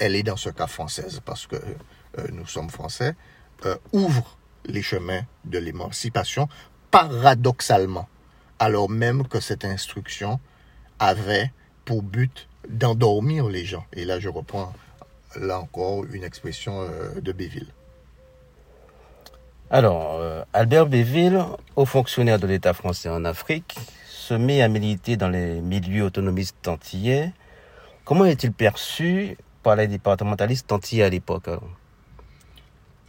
elle 0.00 0.16
est 0.16 0.24
dans 0.24 0.36
ce 0.36 0.50
cas 0.50 0.66
française, 0.66 1.20
parce 1.24 1.46
que 1.46 1.56
euh, 1.56 2.26
nous 2.32 2.46
sommes 2.46 2.70
français, 2.70 3.14
euh, 3.66 3.76
ouvre 3.92 4.36
les 4.66 4.82
chemins 4.82 5.22
de 5.44 5.58
l'émancipation, 5.58 6.48
paradoxalement, 6.92 8.08
alors 8.60 8.88
même 8.88 9.26
que 9.26 9.40
cette 9.40 9.64
instruction 9.64 10.38
avait 11.00 11.50
pour 11.84 12.02
but 12.02 12.48
d'endormir 12.68 13.48
les 13.48 13.64
gens. 13.64 13.84
Et 13.92 14.04
là, 14.04 14.20
je 14.20 14.28
reprends 14.28 14.72
là 15.34 15.58
encore 15.58 16.04
une 16.04 16.22
expression 16.22 16.82
euh, 16.82 17.20
de 17.20 17.32
Béville. 17.32 17.72
Alors, 19.70 20.18
euh, 20.20 20.44
Albert 20.52 20.86
Béville, 20.86 21.42
haut 21.76 21.86
fonctionnaire 21.86 22.38
de 22.38 22.46
l'État 22.46 22.74
français 22.74 23.08
en 23.08 23.24
Afrique, 23.24 23.78
se 24.06 24.34
met 24.34 24.60
à 24.60 24.68
militer 24.68 25.16
dans 25.16 25.30
les 25.30 25.62
milieux 25.62 26.04
autonomistes 26.04 26.68
antillais. 26.68 27.32
Comment 28.04 28.26
est-il 28.26 28.52
perçu 28.52 29.38
par 29.62 29.76
les 29.76 29.88
départementalistes 29.88 30.70
antillais 30.70 31.04
à 31.04 31.08
l'époque 31.08 31.48
alors? 31.48 31.70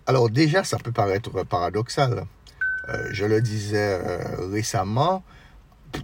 Alors 0.06 0.30
déjà, 0.30 0.64
ça 0.64 0.78
peut 0.78 0.92
paraître 0.92 1.44
paradoxal. 1.44 2.26
Euh, 2.90 3.08
je 3.12 3.26
le 3.26 3.42
disais 3.42 4.00
euh, 4.02 4.48
récemment, 4.52 5.24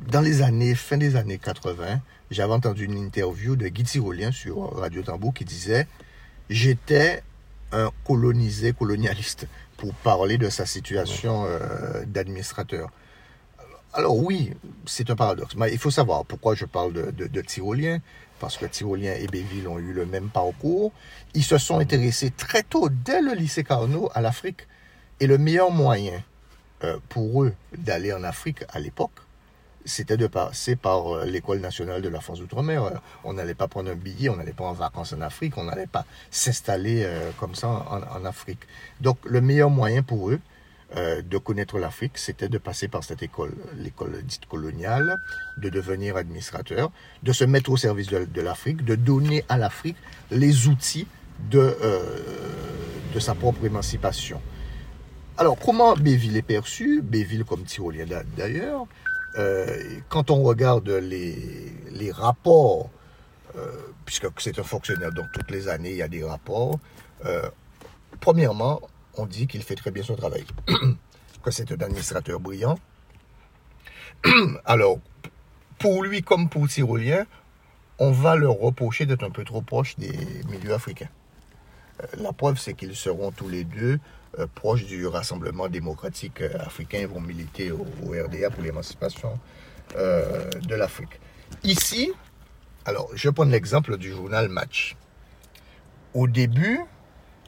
dans 0.09 0.21
les 0.21 0.41
années, 0.41 0.75
fin 0.75 0.98
des 0.98 1.15
années 1.15 1.38
80, 1.38 2.01
j'avais 2.31 2.53
entendu 2.53 2.86
une 2.86 2.98
interview 2.98 3.55
de 3.55 3.67
Guy 3.67 3.83
Tyrolien 3.83 4.31
sur 4.31 4.74
Radio 4.77 5.01
Tambour 5.01 5.33
qui 5.33 5.45
disait 5.45 5.88
«J'étais 6.50 7.24
un 7.71 7.91
colonisé 8.05 8.74
colonialiste» 8.74 9.48
pour 9.77 9.93
parler 9.93 10.38
de 10.38 10.50
sa 10.50 10.65
situation 10.65 11.45
euh, 11.48 12.03
d'administrateur. 12.05 12.91
Alors 13.93 14.17
oui, 14.17 14.53
c'est 14.86 15.09
un 15.09 15.15
paradoxe. 15.15 15.55
Mais 15.55 15.71
il 15.71 15.79
faut 15.79 15.91
savoir 15.91 16.25
pourquoi 16.25 16.53
je 16.53 16.65
parle 16.65 16.93
de, 16.93 17.12
de, 17.12 17.27
de 17.27 17.41
Tyrolien, 17.41 18.00
parce 18.39 18.57
que 18.57 18.65
Tyrolien 18.65 19.13
et 19.13 19.27
Béville 19.27 19.67
ont 19.67 19.79
eu 19.79 19.93
le 19.93 20.05
même 20.05 20.29
parcours. 20.29 20.91
Ils 21.33 21.43
se 21.43 21.57
sont 21.57 21.79
intéressés 21.79 22.29
très 22.29 22.63
tôt, 22.63 22.89
dès 22.89 23.21
le 23.21 23.33
lycée 23.33 23.63
Carnot, 23.63 24.09
à 24.13 24.21
l'Afrique. 24.21 24.67
Et 25.19 25.27
le 25.27 25.38
meilleur 25.38 25.71
moyen 25.71 26.24
pour 27.09 27.43
eux 27.43 27.53
d'aller 27.77 28.13
en 28.13 28.24
Afrique 28.24 28.63
à 28.69 28.79
l'époque, 28.79 29.12
c'était 29.86 30.17
de 30.17 30.27
passer 30.27 30.75
par 30.75 31.07
euh, 31.07 31.25
l'école 31.25 31.59
nationale 31.59 32.01
de 32.01 32.09
la 32.09 32.21
France 32.21 32.39
d'outre-mer. 32.39 32.83
Euh, 32.83 32.91
On 33.24 33.33
n'allait 33.33 33.53
pas 33.55 33.67
prendre 33.67 33.89
un 33.89 33.95
billet, 33.95 34.29
on 34.29 34.36
n'allait 34.36 34.53
pas 34.53 34.65
en 34.65 34.74
vacances 34.74 35.13
en 35.13 35.21
Afrique, 35.21 35.57
on 35.57 35.63
n'allait 35.63 35.88
pas 35.88 36.05
s'installer 36.31 37.03
euh, 37.03 37.31
comme 37.39 37.55
ça 37.55 37.67
en, 37.67 38.25
Afrique. 38.25 38.59
Donc 39.01 39.17
le 39.25 39.41
meilleur 39.41 39.69
moyen 39.69 40.03
pour 40.03 40.29
eux 40.29 40.39
euh, 40.95 41.21
de 41.21 41.38
connaître 41.38 41.77
l'Afrique, 41.79 42.17
c'était 42.17 42.50
de 42.50 42.57
passer 42.57 42.88
par 42.88 43.03
cette 43.03 43.24
école, 43.24 43.53
l'école 43.77 44.21
dite 44.24 44.45
coloniale, 44.45 45.19
de 45.57 45.69
devenir 45.69 46.17
administrateur, 46.17 46.91
de 47.24 47.31
se 47.31 47.43
mettre 47.43 47.71
au 47.71 47.77
service 47.77 48.07
de, 48.07 48.41
l'Afrique, 48.41 48.83
de 48.83 48.95
donner 48.95 49.45
à 49.50 49.57
l'Afrique 49.57 49.98
les 50.31 50.67
outils 50.67 51.07
de, 51.51 51.59
euh, 51.59 52.00
de 53.13 53.19
sa 53.19 53.36
propre 53.36 53.65
émancipation. 53.65 54.41
Alors, 55.39 55.58
comment 55.58 55.93
Béville 55.96 56.36
est 56.36 56.41
perçu 56.41 57.01
Béville 57.01 57.46
comme 57.46 57.63
tyrolien 57.63 58.05
d'a- 58.05 58.24
d'ailleurs. 58.36 58.86
Euh, 59.38 59.65
quand 60.10 60.31
on 60.31 60.43
regarde 60.43 60.89
les, 60.89 61.74
les 61.91 62.12
rapports, 62.12 62.89
euh, 63.55 63.72
puisque 64.05 64.27
c'est 64.39 64.60
un 64.60 64.63
fonctionnaire, 64.63 65.13
donc 65.13 65.27
toutes 65.31 65.50
les 65.50 65.69
années 65.69 65.91
il 65.91 65.96
y 65.96 66.01
a 66.01 66.10
des 66.10 66.25
rapports, 66.25 66.77
euh, 67.24 67.50
premièrement, 68.19 68.81
on 69.15 69.25
dit 69.25 69.48
qu'il 69.48 69.63
fait 69.63 69.75
très 69.75 69.91
bien 69.91 70.03
son 70.03 70.17
travail, 70.17 70.46
que 71.43 71.51
c'est 71.51 71.72
un 71.72 71.79
administrateur 71.79 72.41
brillant. 72.41 72.77
Alors, 74.65 75.00
pour 75.77 76.03
lui 76.03 76.22
comme 76.22 76.50
pour 76.50 76.67
Tyrolien, 76.67 77.25
on 77.98 78.12
va 78.12 78.36
leur 78.36 78.58
reprocher 78.58 79.05
d'être 79.05 79.24
un 79.24 79.31
peu 79.31 79.46
trop 79.46 79.62
proche 79.62 79.96
des 79.98 80.12
milieux 80.50 80.74
africains. 80.74 81.10
La 82.17 82.34
preuve, 82.34 82.58
c'est 82.60 82.74
qu'ils 82.74 82.96
seront 82.96 83.31
tous 83.31 83.48
les 83.48 83.63
deux 83.63 84.00
proches 84.55 84.86
du 84.86 85.07
Rassemblement 85.07 85.67
démocratique 85.67 86.41
euh, 86.41 86.50
africain. 86.59 87.05
Vont 87.07 87.21
militer 87.21 87.71
au, 87.71 87.86
RDA 88.05 88.50
pour 88.50 88.63
l'émancipation 88.63 89.39
euh, 89.95 90.50
de 90.67 90.75
l'Afrique. 90.75 91.19
Ici, 91.63 92.12
alors, 92.86 93.09
je 93.13 93.29
prendre 93.29 93.51
l'exemple 93.51 93.98
du 93.98 94.12
journal 94.12 94.50
Match. 94.50 94.95
Au 96.13 96.27
début, 96.27 96.79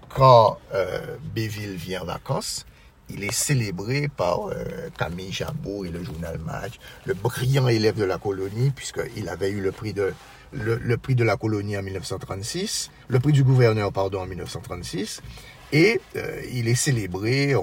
quand 0.10 0.60
euh, 0.74 1.18
Béville 1.34 1.76
vient 1.76 2.02
en 2.02 2.06
vacances, 2.06 2.66
il 3.10 3.24
est 3.24 3.32
célébré 3.32 4.08
par 4.08 4.50
euh, 4.50 4.90
Camille 4.98 5.32
Chabot 5.32 5.86
et 5.86 5.90
le 5.90 6.04
journal 6.04 6.38
Match, 6.40 6.74
le 7.06 7.14
brillant 7.14 7.68
élève 7.68 7.96
de 7.96 8.04
la 8.04 8.18
colonie, 8.18 8.72
puisqu'il 8.72 9.30
avait 9.30 9.50
eu 9.50 9.62
le 9.62 9.72
prix 9.72 9.94
de, 9.94 10.14
le 10.54 10.98
prix 10.98 11.16
de 11.16 11.24
la 11.24 11.38
colonie 11.38 11.78
en 11.78 11.84
1936, 11.84 12.92
le 13.08 13.20
prix 13.20 13.32
du 13.32 13.44
gouverneur, 13.44 13.92
pardon, 13.92 14.22
en 14.22 14.28
1936. 14.28 15.22
Et 15.74 16.02
euh, 16.18 16.42
il 16.52 16.68
est 16.68 16.76
célébré, 16.76 17.56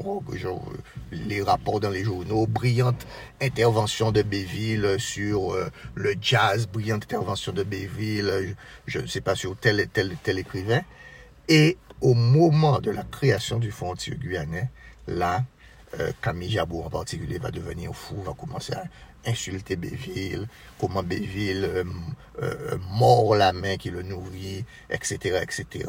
les 1.12 1.42
rapports 1.42 1.78
dans 1.80 1.90
les 1.90 2.04
journaux, 2.04 2.46
brillante 2.46 3.06
intervention 3.40 4.12
de 4.12 4.22
Béville 4.22 4.96
sur 4.98 5.52
euh, 5.52 5.70
le 5.94 6.14
jazz, 6.20 6.66
brillante 6.66 7.04
intervention 7.04 7.52
de 7.52 7.62
Béville, 7.62 8.54
je 8.86 8.98
je 8.98 9.00
ne 9.00 9.06
sais 9.06 9.20
pas 9.20 9.34
sur 9.34 9.56
tel 9.56 9.78
et 9.80 9.86
tel, 9.86 10.16
tel 10.22 10.38
écrivain. 10.38 10.80
Et 11.48 11.76
au 12.00 12.14
moment 12.14 12.78
de 12.80 12.90
la 12.90 13.02
création 13.02 13.58
du 13.58 13.70
Fonds 13.70 13.90
anti-guyanais, 13.90 14.70
là, 15.06 15.44
euh, 15.98 16.12
Camille 16.20 16.50
Jabot 16.50 16.82
en 16.82 16.90
particulier 16.90 17.38
va 17.38 17.50
devenir 17.50 17.94
fou, 17.94 18.16
va 18.22 18.34
commencer 18.34 18.74
à 18.74 18.84
insulter 19.26 19.76
Béville, 19.76 20.48
comment 20.80 21.02
Béville 21.02 21.64
euh, 21.64 21.84
euh, 22.42 22.78
mord 22.90 23.34
la 23.34 23.52
main 23.52 23.76
qui 23.76 23.90
le 23.90 24.02
nourrit, 24.02 24.64
etc., 24.90 25.40
etc. 25.42 25.84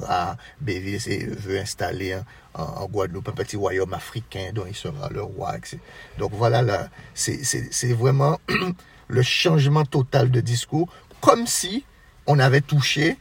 Béville 0.62 1.00
veut 1.38 1.59
installer 1.59 2.19
en, 2.53 2.86
Guadeloupe 2.88 3.29
un 3.29 3.33
petit 3.33 3.55
royaume 3.55 3.93
africain 3.93 4.51
dont 4.53 4.65
il 4.67 4.75
sera 4.75 5.09
le 5.09 5.21
roi, 5.21 5.57
etc. 5.57 5.79
Donc 6.17 6.31
voilà, 6.33 6.62
là, 6.62 6.89
c'est 7.13 7.93
vraiment 7.93 8.39
le 9.07 9.21
changement 9.21 9.86
total 9.86 10.31
de 10.31 10.41
discours, 10.41 10.89
comme 11.21 11.48
si 11.48 11.86
on 12.27 12.39
avait 12.39 12.62
touché 12.62 13.17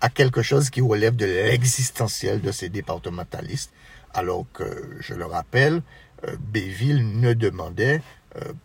à 0.00 0.08
quelque 0.08 0.42
chose 0.42 0.70
qui 0.70 0.80
relève 0.80 1.16
de 1.16 1.26
l'existentiel 1.26 2.40
de 2.40 2.52
ces 2.52 2.68
départementalistes, 2.68 3.72
alors 4.14 4.46
que, 4.52 4.96
je 5.00 5.14
le 5.14 5.26
rappelle, 5.26 5.82
euh, 6.26 6.36
Béville 6.40 7.20
ne 7.20 7.32
demandait 7.32 7.96
euh, 7.96 8.00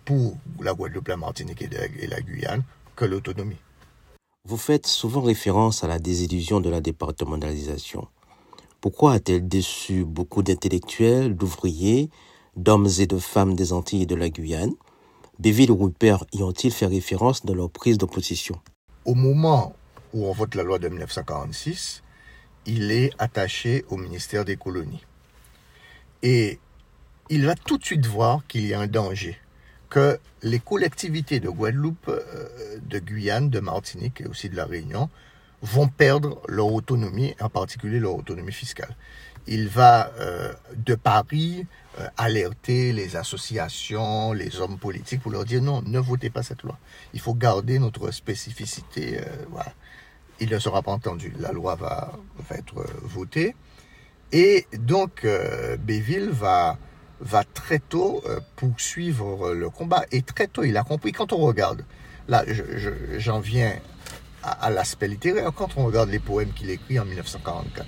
pour 0.06 0.38
la 0.62 0.74
Guadeloupe, 0.74 1.08
la 1.08 1.18
Martinique 1.18 1.62
et 1.62 2.08
la 2.08 2.22
Guyane 2.22 2.64
que 2.96 3.06
l'autonomie. 3.06 3.58
Vous 4.46 4.58
faites 4.58 4.88
souvent 4.88 5.22
référence 5.22 5.84
à 5.84 5.88
la 5.88 6.00
désillusion 6.00 6.60
de 6.60 6.70
la 6.70 6.82
départementalisation. 6.82 8.08
Pourquoi 8.82 9.14
a-t-elle 9.14 9.48
déçu 9.48 10.04
beaucoup 10.04 10.44
d'intellectuels, 10.44 11.34
d'ouvriers, 11.36 12.10
d'hommes 12.58 12.90
et 13.00 13.08
de 13.08 13.18
femmes 13.18 13.56
des 13.56 13.72
Antilles 13.72 14.02
et 14.02 14.06
de 14.06 14.16
la 14.16 14.30
Guyane? 14.30 14.74
Béville 15.40 15.72
ou 15.72 15.78
Rupert 15.78 16.26
y 16.34 16.44
ont-ils 16.44 16.74
fait 16.74 16.86
référence 16.86 17.46
dans 17.46 17.56
leur 17.56 17.70
prise 17.70 17.98
d'opposition 17.98 18.60
Au 19.06 19.16
moment 19.16 19.74
où 20.14 20.26
on 20.26 20.34
vote 20.34 20.56
la 20.56 20.64
loi 20.64 20.80
de 20.80 20.90
1946, 20.90 22.04
il 22.66 22.92
est 22.92 23.12
attaché 23.20 23.86
au 23.90 23.96
ministère 23.96 24.44
des 24.44 24.58
colonies. 24.58 25.06
Et 26.22 26.60
il 27.30 27.46
va 27.46 27.56
tout 27.56 27.78
de 27.78 27.86
suite 27.86 28.06
voir 28.06 28.46
qu'il 28.48 28.68
y 28.68 28.74
a 28.74 28.80
un 28.82 28.88
danger, 28.88 29.38
que 29.94 30.20
les 30.42 30.58
collectivités 30.58 31.40
de 31.40 31.50
Guadeloupe, 31.50 32.10
euh, 32.10 32.80
de 32.82 32.98
Guyane, 32.98 33.52
de 33.52 33.60
Martinique 33.60 34.22
et 34.22 34.26
aussi 34.26 34.50
de 34.50 34.56
la 34.56 34.66
Réunion 34.66 35.08
vont 35.62 35.88
perdre 35.88 36.42
leur 36.48 36.74
autonomie, 36.74 37.36
en 37.40 37.48
particulier 37.48 38.00
leur 38.00 38.16
autonomie 38.16 38.52
fiscale. 38.52 38.96
Il 39.46 39.68
va 39.68 40.12
euh, 40.20 40.52
de 40.76 40.96
Paris 40.96 41.68
euh, 42.00 42.08
alerter 42.18 42.92
les 42.92 43.16
associations, 43.18 44.34
les 44.34 44.60
hommes 44.60 44.80
politiques 44.80 45.22
pour 45.22 45.32
leur 45.32 45.46
dire 45.46 45.62
non, 45.62 45.84
ne 45.86 46.00
votez 46.00 46.32
pas 46.32 46.42
cette 46.42 46.64
loi. 46.64 46.80
Il 47.14 47.20
faut 47.20 47.36
garder 47.36 47.78
notre 47.78 48.10
spécificité. 48.10 49.20
Il 50.40 50.50
ne 50.50 50.58
sera 50.58 50.82
pas 50.82 50.92
entendu. 50.92 51.36
La 51.40 51.52
loi 51.52 51.76
va 51.76 52.18
être 52.50 52.84
votée. 53.04 53.56
Et 54.32 54.66
donc, 54.74 55.28
Béville 55.86 56.32
va 56.32 56.80
va 57.20 57.44
très 57.44 57.80
tôt 57.80 58.22
euh, 58.28 58.40
poursuivre 58.56 59.50
euh, 59.50 59.54
le 59.54 59.70
combat. 59.70 60.04
Et 60.12 60.22
très 60.22 60.48
tôt, 60.48 60.64
il 60.64 60.78
a 60.78 60.84
compris. 60.84 61.12
Quand 61.12 61.34
on 61.34 61.38
regarde, 61.38 61.86
là, 62.28 62.44
j'en 63.18 63.40
viens 63.40 63.74
à, 64.44 64.70
l'aspect 64.70 65.08
littéraire, 65.08 65.52
quand 65.56 65.78
on 65.78 65.86
regarde 65.86 66.10
les 66.10 66.20
poèmes 66.20 66.52
qu'il 66.52 66.70
écrit 66.70 67.00
en 67.00 67.06
1944 67.06 67.88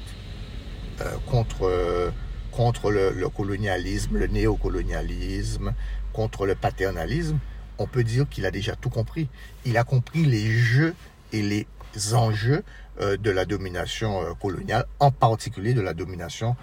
euh, 1.01 1.17
contre, 1.25 2.13
contre 2.51 2.91
le, 2.91 3.27
colonialisme, 3.29 4.17
le 4.17 4.27
néocolonialisme, 4.27 5.74
contre 6.13 6.46
le 6.46 6.55
paternalisme, 6.55 7.39
on 7.77 7.88
peut 7.88 8.05
dire 8.05 8.27
qu'il 8.29 8.46
a 8.46 8.51
déjà 8.51 8.75
tout 8.75 8.89
compris. 8.89 9.27
Il 9.65 9.77
a 9.77 9.84
compris 9.84 10.25
les 10.25 10.50
jeux 10.50 10.96
et 11.34 11.41
les 11.41 11.67
enjeux 12.13 12.63
de 13.01 13.32
la 13.32 13.44
domination 13.44 14.22
coloniale, 14.41 14.86
en 15.00 15.12
particulier 15.12 15.74
de 15.74 15.82
la 15.82 15.94
domination 15.94 16.55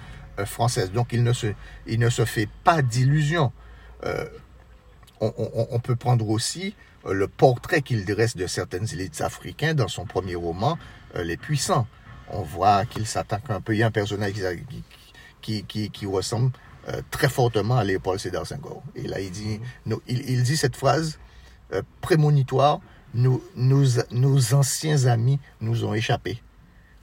française. 0.44 0.92
Donc 0.92 1.08
il 1.12 1.22
ne 1.22 1.32
se, 1.32 1.48
il 1.86 1.98
ne 1.98 2.08
se 2.08 2.24
fait 2.24 2.48
pas 2.64 2.82
d'illusions. 2.82 3.52
Euh, 4.04 4.26
on, 5.20 5.78
peut 5.78 5.94
prendre 5.94 6.28
aussi 6.28 6.74
euh, 7.06 7.12
le 7.12 7.28
portrait 7.28 7.80
qu'il 7.80 8.04
dresse 8.04 8.36
de 8.36 8.48
certaines 8.48 8.88
élites 8.92 9.20
africaines 9.20 9.76
dans 9.76 9.86
son 9.86 10.04
premier 10.04 10.34
roman, 10.34 10.78
Les 11.14 11.36
Puissants. 11.36 11.86
On 12.28 12.42
voit 12.42 12.86
qu'il 12.86 13.06
s'attaque 13.06 13.48
un 13.50 13.60
peu. 13.60 13.74
Il 13.74 13.78
y 13.78 13.82
a 13.82 13.86
un 13.86 13.92
personnage 13.92 14.32
qui, 15.40 15.64
qui, 15.64 16.06
ressemble 16.06 16.50
très 17.10 17.28
fortement 17.28 17.76
à 17.76 17.84
Léopold 17.84 18.18
Sédar 18.18 18.46
Senghor. 18.46 18.82
Et 18.96 19.02
là, 19.02 19.20
il 19.20 19.30
dit, 19.30 19.60
il, 20.08 20.42
dit 20.42 20.56
cette 20.56 20.74
phrase 20.74 21.18
prémonitoire 22.00 22.80
nous, 23.14 23.42
nous, 23.54 23.84
nos 24.10 24.54
anciens 24.54 25.06
amis 25.06 25.38
nous 25.60 25.84
ont 25.84 25.94
échappé. 25.94 26.42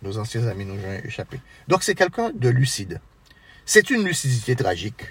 Nos 0.02 0.18
anciens 0.18 0.48
amis 0.48 0.65
nous 0.65 0.76
ont 0.76 1.02
échappé. 1.04 1.39
Donc, 1.68 1.84
c'est 1.84 1.96
quelqu'un 1.96 2.32
de 2.34 2.50
lucide. 2.50 3.02
C'est 3.72 3.92
une 3.92 4.04
lucidité 4.04 4.56
tragique. 4.56 5.04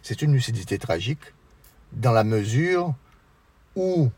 C'est 0.00 0.22
une 0.22 0.32
lucidité 0.32 0.78
tragique 0.78 1.20
dans 1.92 2.12
la 2.12 2.24
mesure 2.24 2.94
où, 3.76 4.10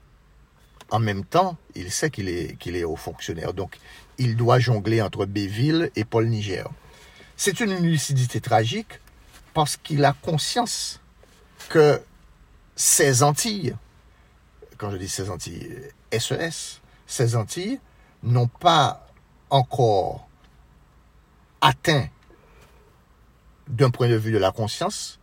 en 0.92 1.00
même 1.00 1.24
temps, 1.24 1.56
il 1.74 1.90
sait 1.90 2.08
qu'il 2.08 2.28
est, 2.28 2.56
qu'il 2.60 2.76
est 2.76 2.84
haut 2.84 2.94
fonctionnaire. 2.94 3.52
Donc, 3.52 3.80
il 4.18 4.36
doit 4.36 4.60
jongler 4.60 5.02
entre 5.02 5.26
Béville 5.26 5.90
et 5.96 6.04
Paul 6.04 6.28
Niger. 6.28 6.70
C'est 7.36 7.58
une 7.58 7.74
lucidité 7.74 8.40
tragique 8.40 9.00
parce 9.52 9.76
qu'il 9.76 10.04
a 10.04 10.12
conscience 10.12 11.00
que 11.68 12.00
ces 12.76 13.24
Antilles, 13.24 13.74
quand 14.78 14.92
je 14.92 14.96
dis 14.96 15.08
ces 15.08 15.28
Antilles, 15.28 15.76
SES, 16.16 16.80
ces 17.08 17.34
Antilles 17.34 17.80
n'ont 18.22 18.46
pas 18.46 19.08
encore 19.50 20.28
atteint 21.60 22.06
d'un 23.68 23.90
point 23.90 24.08
de 24.08 24.16
vue 24.16 24.32
de 24.32 24.38
la 24.38 24.50
conscience, 24.52 25.18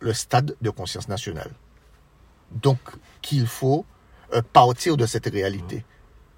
le 0.00 0.12
stade 0.12 0.56
de 0.60 0.70
conscience 0.70 1.08
nationale. 1.08 1.50
Donc, 2.50 2.78
qu'il 3.20 3.46
faut 3.46 3.84
euh, 4.32 4.42
partir 4.52 4.96
de 4.96 5.06
cette 5.06 5.26
réalité. 5.26 5.84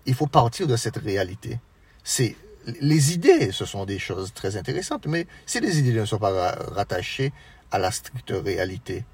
Il 0.06 0.14
faut 0.14 0.26
partir 0.26 0.66
de 0.66 0.76
cette 0.76 0.96
réalité. 0.96 1.60
C'est 2.02 2.36
les 2.80 3.14
idées, 3.14 3.52
ce 3.52 3.64
sont 3.64 3.84
des 3.84 3.98
choses 3.98 4.32
très 4.34 4.56
intéressantes, 4.56 5.06
mais 5.06 5.26
si 5.46 5.60
les 5.60 5.78
idées 5.78 5.92
ne 5.92 6.04
sont 6.04 6.18
pas 6.18 6.52
rattachées 6.72 7.32
à 7.70 7.78
la 7.78 7.90
stricte 7.90 8.32
réalité, 8.32 9.04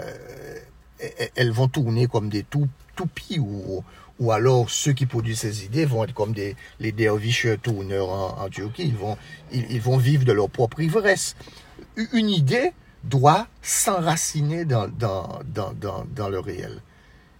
euh, 0.00 0.58
elles 1.34 1.50
vont 1.50 1.68
tourner 1.68 2.06
comme 2.06 2.28
des 2.28 2.44
toupies 2.44 3.38
ou, 3.38 3.82
ou 4.22 4.30
alors 4.30 4.70
ceux 4.70 4.92
qui 4.92 5.04
produisent 5.04 5.40
ces 5.40 5.64
idées 5.64 5.84
vont 5.84 6.04
être 6.04 6.14
comme 6.14 6.32
des, 6.32 6.54
les 6.78 6.92
derviches 6.92 7.48
tourneurs 7.60 8.08
en, 8.08 8.48
Turquie, 8.48 8.84
ils 8.84 8.96
vont, 8.96 9.18
ils, 9.50 9.80
vont 9.80 9.96
vivre 9.96 10.24
de 10.24 10.30
leur 10.30 10.48
propre 10.48 10.80
ivresse. 10.80 11.34
Une 12.12 12.30
idée 12.30 12.72
doit 13.02 13.48
s'enraciner 13.62 14.64
dans, 14.64 14.86
dans, 14.86 15.40
dans, 15.44 15.74
dans, 16.14 16.28
le 16.28 16.38
réel. 16.38 16.82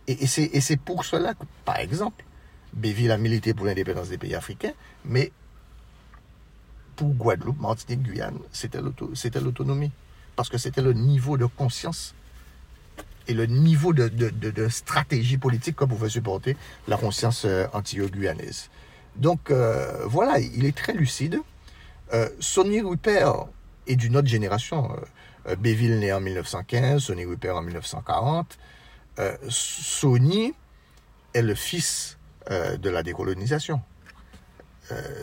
Et, 0.09 0.25
et 0.25 0.61
c'est 0.61 0.77
pour 0.77 1.05
cela 1.05 1.35
que, 1.35 1.45
par 1.65 1.77
exemple, 1.77 2.25
Béville 2.73 3.13
a 3.13 3.17
milité 3.17 3.55
pour 3.55 3.67
l'indépendance 3.67 4.09
des 4.09 4.19
pays 4.19 4.35
africains, 4.35 4.73
mais 5.05 5.31
pour 6.97 7.11
Guadeloupe, 7.11 7.61
Martinique, 7.61 8.03
Guyane, 8.03 8.41
c'était 8.51 8.81
l'autonomie. 9.41 9.93
Parce 10.35 10.49
que 10.49 10.59
c'était 10.59 10.83
le 10.83 10.95
niveau 10.95 11.37
de 11.37 11.47
conscience 11.47 12.17
et 13.29 13.35
le 13.35 13.47
niveau 13.47 13.93
de, 13.93 14.69
stratégie 14.69 15.39
politique 15.39 15.77
que 15.77 15.85
pouvait 15.85 16.09
supporter 16.09 16.57
la 16.89 16.97
conscience 16.97 17.45
euh, 17.45 17.67
antillo-guyanaise. 17.73 18.71
Donc 19.17 19.51
euh, 19.51 20.05
voilà, 20.07 20.39
il 20.39 20.65
est 20.65 20.77
très 20.77 20.93
lucide. 20.93 21.39
Euh, 22.13 22.29
Sonny 22.41 22.81
Rupert 22.81 23.47
est 23.87 23.97
d'une 23.97 24.17
autre 24.17 24.29
génération. 24.29 24.91
Béville 25.59 25.99
né 25.99 26.13
en 26.13 26.21
1915, 26.21 27.03
Sonny 27.03 27.25
Rupert 27.25 27.57
en 27.57 27.63
1940. 27.63 28.59
Sonny 29.49 30.55
est 31.35 31.43
le 31.43 31.57
fils 31.57 32.17
de 32.49 32.89
la 32.89 33.03
décolonisation. 33.03 33.81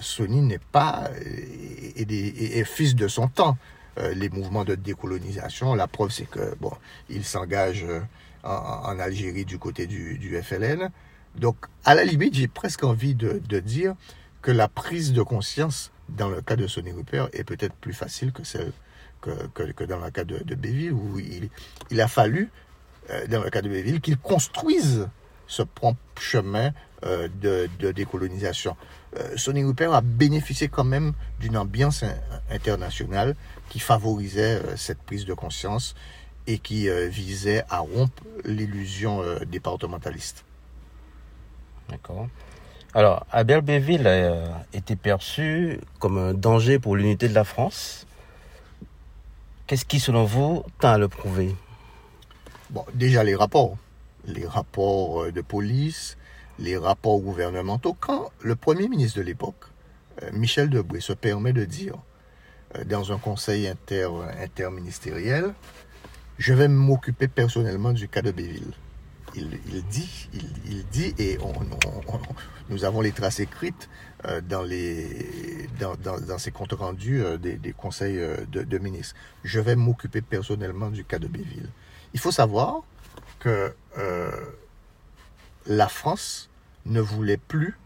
Sonny 0.02 0.42
n'est 0.42 0.60
pas 0.60 1.10
est, 1.22 2.64
fils 2.66 2.96
de 2.96 3.08
son 3.08 3.30
temps. 3.30 3.58
Euh, 3.98 4.14
les 4.14 4.30
mouvements 4.30 4.64
de 4.64 4.76
décolonisation. 4.76 5.74
La 5.74 5.88
preuve, 5.88 6.12
c'est 6.12 6.30
que 6.30 6.56
bon, 6.60 6.72
il 7.10 7.26
s'engage 7.26 7.84
euh, 7.84 8.00
en, 8.44 9.00
Algérie 9.00 9.46
du 9.46 9.58
côté 9.58 9.88
du, 9.88 10.40
FLN. 10.42 10.92
Donc, 11.36 11.58
à 11.86 11.96
la 11.96 12.04
limite, 12.04 12.36
j'ai 12.36 12.48
presque 12.48 12.84
envie 12.84 13.16
de, 13.16 13.40
dire 13.60 13.96
que 14.42 14.52
la 14.52 14.68
prise 14.68 15.12
de 15.12 15.22
conscience 15.22 15.92
dans 16.08 16.30
le 16.30 16.42
cas 16.42 16.56
de 16.56 16.68
Sonny 16.68 16.92
Rupert 16.92 17.30
est 17.34 17.44
peut-être 17.44 17.74
plus 17.76 17.94
facile 17.94 18.32
que 18.32 18.44
celle 18.44 18.72
que, 19.22 19.32
que, 19.54 19.84
dans 19.84 20.00
le 20.00 20.10
cas 20.12 20.24
de, 20.24 20.38
de 20.38 20.56
Béville, 20.56 20.94
où 20.94 21.20
il, 21.20 22.00
a 22.00 22.08
fallu, 22.08 22.50
euh, 23.10 23.28
dans 23.28 23.44
le 23.44 23.50
cas 23.50 23.62
de 23.62 23.70
Béville, 23.70 24.00
qu'il 24.00 24.18
construise 24.18 25.10
ce 25.48 25.64
propre 25.64 26.00
chemin 26.20 26.72
de, 27.02 27.68
décolonisation. 27.92 28.78
Sonny 29.36 29.64
Rupert 29.64 29.94
a 29.94 30.02
bénéficié 30.02 30.68
quand 30.68 30.84
même 30.84 31.14
d'une 31.40 31.58
ambiance 31.58 32.04
internationale 32.50 33.36
qui 33.70 33.80
favorisait 33.80 34.56
euh, 34.56 34.76
cette 34.76 35.00
prise 35.00 35.26
de 35.26 35.34
conscience 35.34 35.96
et 36.48 36.58
qui 36.58 36.90
euh, 36.90 37.08
visait 37.08 37.64
à 37.70 37.80
rompre 37.80 38.24
l'illusion 38.44 39.22
euh, 39.22 39.40
départementaliste. 39.46 40.44
D'accord. 41.90 42.28
Alors, 42.94 43.26
Albert 43.32 43.62
Béville 43.62 44.08
a 44.08 44.66
été 44.74 44.96
perçu 44.96 45.80
comme 46.00 46.18
un 46.18 46.34
danger 46.34 46.80
pour 46.80 46.96
l'unité 46.96 47.30
de 47.30 47.36
la 47.36 47.44
France. 47.44 48.08
Qu'est-ce 49.68 49.86
qui, 49.86 50.00
selon 50.00 50.24
vous, 50.24 50.64
tend 50.80 50.94
à 50.94 50.98
le 50.98 51.08
prouver? 51.08 51.56
Bon, 52.72 52.84
déjà 52.96 53.24
les 53.24 53.36
rapports. 53.36 53.78
Les 54.26 54.48
rapports 54.48 55.24
euh, 55.24 55.32
de 55.32 55.42
police, 55.42 56.18
les 56.60 56.78
rapports 56.78 57.20
gouvernementaux. 57.20 57.96
Quand 58.00 58.32
le 58.42 58.56
Premier 58.56 58.88
ministre 58.88 59.18
de 59.20 59.24
l'époque, 59.24 59.64
euh, 60.24 60.30
Michel 60.34 60.70
Debré, 60.70 61.00
se 61.00 61.14
permet 61.14 61.54
de 61.54 61.66
dire 61.66 61.96
euh, 62.76 62.84
dans 62.84 63.12
un 63.12 63.18
conseil 63.18 63.68
inter, 63.68 64.10
interministériel, 64.42 65.54
je 66.38 66.54
vais 66.54 66.68
m'occuper 66.68 67.28
personnellement 67.28 67.94
du 67.94 68.08
cas 68.08 68.22
de 68.22 68.32
Béville. 68.32 68.74
Il, 69.36 69.48
dit, 69.92 70.28
il, 70.66 70.84
dit, 70.88 71.14
et 71.20 71.38
nous 72.70 72.84
avons 72.84 73.02
les 73.02 73.12
traces 73.12 73.40
écrites 73.40 73.88
dans, 74.50 74.64
les, 74.64 75.68
ces 76.40 76.50
comptes 76.50 76.74
rendus 76.74 77.24
des, 77.40 77.74
conseils 77.78 78.20
de, 78.52 78.78
ministres. 78.80 79.14
Je 79.44 79.60
vais 79.60 79.76
m'occuper 79.76 80.22
personnellement 80.22 80.90
du 80.90 81.06
cas 81.06 81.20
de 81.20 81.28
Béville. 81.28 81.70
Il 82.16 82.20
faut 82.20 82.32
savoir 82.32 82.82
que 83.40 83.74
euh, 83.98 84.32
la 85.66 85.88
France 85.88 86.49
ne 86.90 87.00
voulait 87.00 87.38
plus 87.38 87.78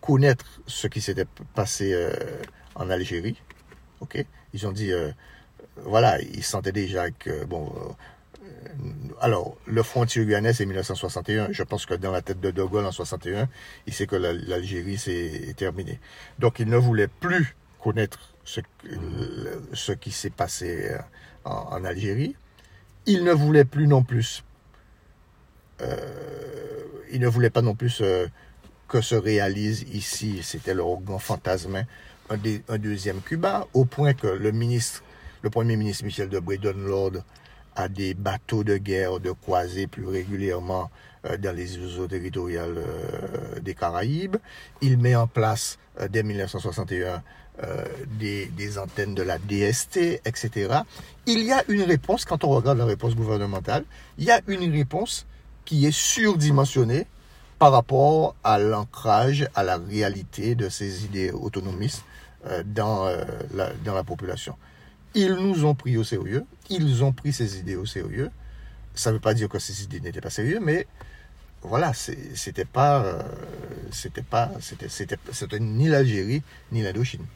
connaître 0.00 0.60
ce 0.66 0.86
qui 0.86 1.00
s'était 1.00 1.26
passé 1.54 1.92
euh, 1.92 2.12
en 2.74 2.90
Algérie. 2.90 3.40
Ok, 4.00 4.24
ils 4.54 4.66
ont 4.66 4.72
dit, 4.72 4.92
euh, 4.92 5.10
voilà, 5.76 6.20
ils 6.20 6.44
sentaient 6.44 6.72
déjà 6.72 7.10
que 7.10 7.44
bon. 7.44 7.72
alors, 9.20 9.56
le 9.66 9.82
front 9.82 10.02
anti 10.02 10.20
c'est 10.54 10.66
1961. 10.66 11.48
Je 11.50 11.62
pense 11.62 11.84
que 11.86 11.94
dans 11.94 12.12
la 12.12 12.22
tête 12.22 12.40
de 12.40 12.50
De 12.50 12.62
Gaulle 12.62 12.86
en 12.86 12.92
61, 12.92 13.48
il 13.86 13.92
sait 13.92 14.06
que 14.06 14.16
l'Algérie 14.16 14.98
s'est 14.98 15.54
terminée. 15.56 16.00
Donc, 16.38 16.60
il 16.60 16.68
ne 16.68 16.76
voulait 16.76 17.08
plus 17.08 17.56
connaître 17.80 18.34
ce, 18.44 18.60
ce 19.72 19.92
qui 19.92 20.10
s'est 20.10 20.30
passé 20.30 20.96
en, 21.44 21.84
Algérie. 21.84 22.34
Il 23.06 23.24
ne 23.24 23.32
voulait 23.32 23.64
plus 23.64 23.86
non 23.86 24.02
plus, 24.02 24.44
euh, 25.80 25.96
il 27.10 27.20
ne 27.20 27.28
voulait 27.28 27.50
pas 27.50 27.62
non 27.62 27.74
plus 27.74 28.00
euh, 28.00 28.26
que 28.88 29.00
se 29.00 29.14
réalise 29.14 29.84
ici, 29.92 30.40
c'était 30.42 30.74
leur 30.74 31.00
grand 31.00 31.18
fantasme, 31.18 31.84
un, 32.30 32.36
un, 32.68 32.78
deuxième 32.78 33.20
Cuba, 33.20 33.66
au 33.74 33.84
point 33.84 34.14
que 34.14 34.26
le 34.26 34.52
ministre, 34.52 35.02
le 35.42 35.50
premier 35.50 35.76
ministre 35.76 36.04
Michel 36.04 36.28
Debré 36.28 36.58
donne 36.58 36.84
l'ordre 36.84 37.24
à 37.76 37.88
des 37.88 38.14
bateaux 38.14 38.64
de 38.64 38.76
guerre 38.76 39.20
de 39.20 39.30
croiser 39.30 39.86
plus 39.86 40.06
régulièrement 40.06 40.90
euh, 41.26 41.36
dans 41.36 41.54
les 41.54 41.78
eaux 41.98 42.06
territoriales 42.06 42.82
des 43.62 43.74
Caraïbes. 43.74 44.36
Il 44.80 44.98
met 44.98 45.14
en 45.14 45.26
place, 45.26 45.78
dès 46.10 46.22
1961, 46.22 47.22
euh, 47.64 47.84
des, 48.20 48.78
antennes 48.78 49.16
de 49.16 49.22
la 49.22 49.38
DST, 49.38 50.20
etc. 50.24 50.82
Il 51.26 51.42
y 51.42 51.50
a 51.50 51.64
une 51.66 51.82
réponse, 51.82 52.24
quand 52.24 52.44
on 52.44 52.50
regarde 52.50 52.78
la 52.78 52.84
réponse 52.84 53.16
gouvernementale, 53.16 53.84
il 54.16 54.24
y 54.24 54.30
a 54.30 54.40
une 54.46 54.70
réponse 54.70 55.26
qui 55.68 55.84
est 55.84 55.92
surdimensionnée 55.92 57.04
par 57.58 57.72
rapport 57.72 58.34
à 58.42 58.58
l'ancrage, 58.58 59.46
à 59.54 59.62
la 59.62 59.76
réalité 59.76 60.54
de 60.54 60.70
ces 60.70 61.04
idées 61.04 61.30
autonomistes 61.30 62.04
euh, 62.46 62.62
dans, 62.64 63.04
euh, 63.04 63.22
la, 63.52 63.74
dans 63.84 63.92
la 63.92 64.02
population. 64.02 64.56
Ils 65.14 65.34
nous 65.34 65.66
ont 65.66 65.74
pris 65.74 65.98
au 65.98 66.04
sérieux, 66.04 66.46
ils 66.70 67.04
ont 67.04 67.12
pris 67.12 67.34
ces 67.34 67.58
idées 67.58 67.76
au 67.76 67.84
sérieux. 67.84 68.30
Ça 68.94 69.10
ne 69.10 69.16
veut 69.16 69.20
pas 69.20 69.34
dire 69.34 69.50
que 69.50 69.58
ces 69.58 69.82
idées 69.82 70.00
n'étaient 70.00 70.22
pas 70.22 70.30
sérieuses, 70.30 70.62
mais 70.62 70.86
voilà, 71.60 71.92
c'était 71.92 72.64
pas, 72.64 73.18
c'était 73.90 74.22
pas, 74.22 74.50
c'était 74.62 75.60
ni 75.60 75.88
l'Algérie 75.88 76.42
ni 76.72 76.82
l'Indochine. 76.82 77.26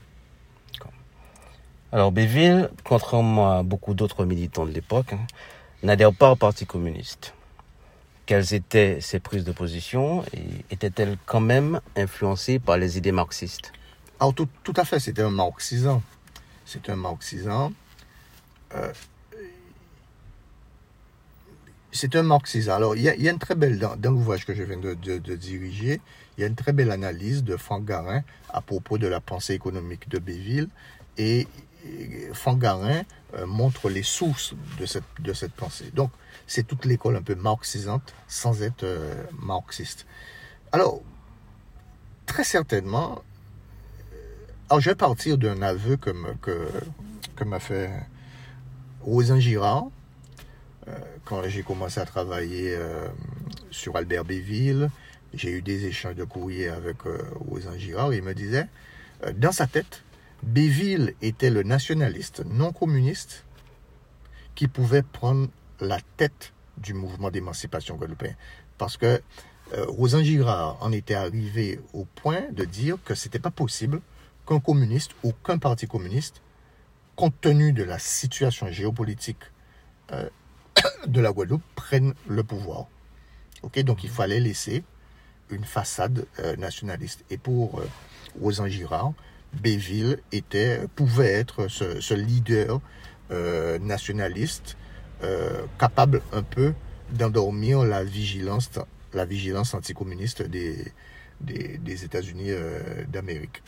Alors 1.92 2.12
Béville, 2.12 2.70
contrairement 2.82 3.58
à 3.58 3.62
beaucoup 3.62 3.92
d'autres 3.92 4.24
militants 4.24 4.64
de 4.64 4.70
l'époque, 4.70 5.12
hein, 5.12 5.26
n'adhère 5.82 6.14
pas 6.14 6.32
au 6.32 6.36
Parti 6.36 6.64
communiste. 6.64 7.34
Quelles 8.26 8.54
étaient 8.54 9.00
ses 9.00 9.18
prises 9.18 9.44
de 9.44 9.52
position 9.52 10.24
et 10.32 10.64
étaient-elles 10.70 11.18
quand 11.26 11.40
même 11.40 11.80
influencées 11.96 12.58
par 12.58 12.76
les 12.76 12.96
idées 12.96 13.12
marxistes? 13.12 13.72
Alors 14.20 14.34
tout, 14.34 14.74
à 14.76 14.84
fait, 14.84 15.00
c'était 15.00 15.22
un 15.22 15.30
marxisant. 15.30 16.02
C'est 16.64 16.88
un 16.88 16.96
marxisant. 16.96 17.72
Euh, 18.74 18.92
c'est 21.90 22.16
un 22.16 22.22
marxisant. 22.22 22.74
Alors, 22.74 22.96
il 22.96 23.02
y, 23.02 23.08
a, 23.08 23.30
une 23.30 23.38
très 23.38 23.56
belle, 23.56 23.78
dans, 23.78 24.10
l'ouvrage 24.10 24.46
que 24.46 24.54
je 24.54 24.62
viens 24.62 24.78
de, 24.78 24.94
diriger, 25.34 26.00
il 26.36 26.40
y 26.40 26.44
a 26.44 26.46
une 26.46 26.54
très 26.54 26.72
belle 26.72 26.90
analyse 26.90 27.44
de 27.44 27.56
Franck 27.56 27.84
Garin 27.84 28.22
à 28.48 28.60
propos 28.60 28.96
de 28.96 29.06
la 29.08 29.20
pensée 29.20 29.54
économique 29.54 30.08
de 30.08 30.18
Béville. 30.18 30.68
Fangarin 32.32 33.02
euh, 33.34 33.46
montre 33.46 33.88
les 33.88 34.02
sources 34.02 34.54
de 34.78 34.86
cette, 34.86 35.04
de 35.20 35.32
cette 35.32 35.52
pensée. 35.52 35.90
Donc, 35.94 36.10
c'est 36.46 36.66
toute 36.66 36.84
l'école 36.84 37.16
un 37.16 37.22
peu 37.22 37.34
marxisante 37.34 38.14
sans 38.28 38.62
être 38.62 38.84
euh, 38.84 39.24
marxiste. 39.40 40.06
Alors, 40.72 41.00
très 42.26 42.44
certainement, 42.44 43.22
euh, 44.72 44.80
je 44.80 44.90
vais 44.90 44.96
partir 44.96 45.38
d'un 45.38 45.62
aveu 45.62 45.96
que, 45.96 46.10
m'a 47.44 47.58
fait 47.58 47.90
Rosan 49.00 49.40
Girard 49.40 49.86
quand 51.24 51.42
j'ai 51.48 51.62
commencé 51.62 51.98
à 52.00 52.04
travailler 52.04 52.78
sur 53.72 53.96
Albert 53.96 54.24
Béville. 54.24 54.90
J'ai 55.34 55.50
eu 55.50 55.62
des 55.62 55.86
échanges 55.86 56.14
de 56.14 56.22
courriers 56.22 56.68
avec 56.68 56.98
Rosan 57.48 57.76
Girard 57.76 58.14
il 58.14 58.22
me 58.22 58.32
disait, 58.32 58.68
dans 59.34 59.50
sa 59.50 59.66
tête, 59.66 60.01
Béville 60.42 61.14
était 61.22 61.50
le 61.50 61.62
nationaliste 61.62 62.44
non 62.44 62.72
communiste 62.72 63.44
qui 64.54 64.68
pouvait 64.68 65.02
prendre 65.02 65.48
la 65.80 65.98
tête 66.16 66.52
du 66.78 66.94
mouvement 66.94 67.30
d'émancipation 67.30 67.96
guadeloupéen. 67.96 68.34
Parce 68.76 68.96
que 68.96 69.22
euh, 69.74 70.22
Girard 70.22 70.76
en 70.80 70.92
était 70.92 71.14
arrivé 71.14 71.80
au 71.92 72.04
point 72.04 72.42
de 72.50 72.64
dire 72.64 72.98
que 73.04 73.14
ce 73.14 73.26
n'était 73.26 73.38
pas 73.38 73.50
possible 73.50 74.00
qu'un 74.46 74.60
communiste 74.60 75.12
ou 75.22 75.32
qu'un 75.32 75.58
parti 75.58 75.86
communiste, 75.86 76.42
compte 77.14 77.40
tenu 77.40 77.72
de 77.72 77.84
la 77.84 77.98
situation 77.98 78.66
géopolitique 78.66 79.44
euh, 80.10 80.28
de 81.06 81.20
la 81.20 81.32
Guadeloupe, 81.32 81.62
prenne 81.76 82.14
le 82.26 82.42
pouvoir. 82.42 82.86
donc 83.84 84.04
il 84.04 84.10
fallait 84.10 84.40
laisser 84.40 84.82
une 85.50 85.64
façade 85.64 86.26
euh, 86.40 86.56
nationaliste. 86.56 87.24
Et 87.30 87.38
pour 87.38 87.80
Rosan 88.40 88.66
Girard, 88.66 89.12
Béville 89.60 90.18
était, 90.32 90.80
pouvait 90.94 91.32
être 91.32 91.68
ce, 91.68 92.14
leader 92.14 92.80
euh, 93.30 93.78
nationaliste 93.78 94.76
euh, 95.22 95.62
capable 95.78 96.22
un 96.32 96.42
peu 96.42 96.74
d'endormir 97.10 97.84
la 97.84 98.02
vigilance, 98.02 98.70
la 99.12 99.24
vigilance 99.24 99.74
anticommuniste 99.74 100.42
des, 100.42 100.92
des, 101.40 102.04
États-Unis 102.04 102.50
euh, 102.50 103.04
d'Amérique. 103.08 103.62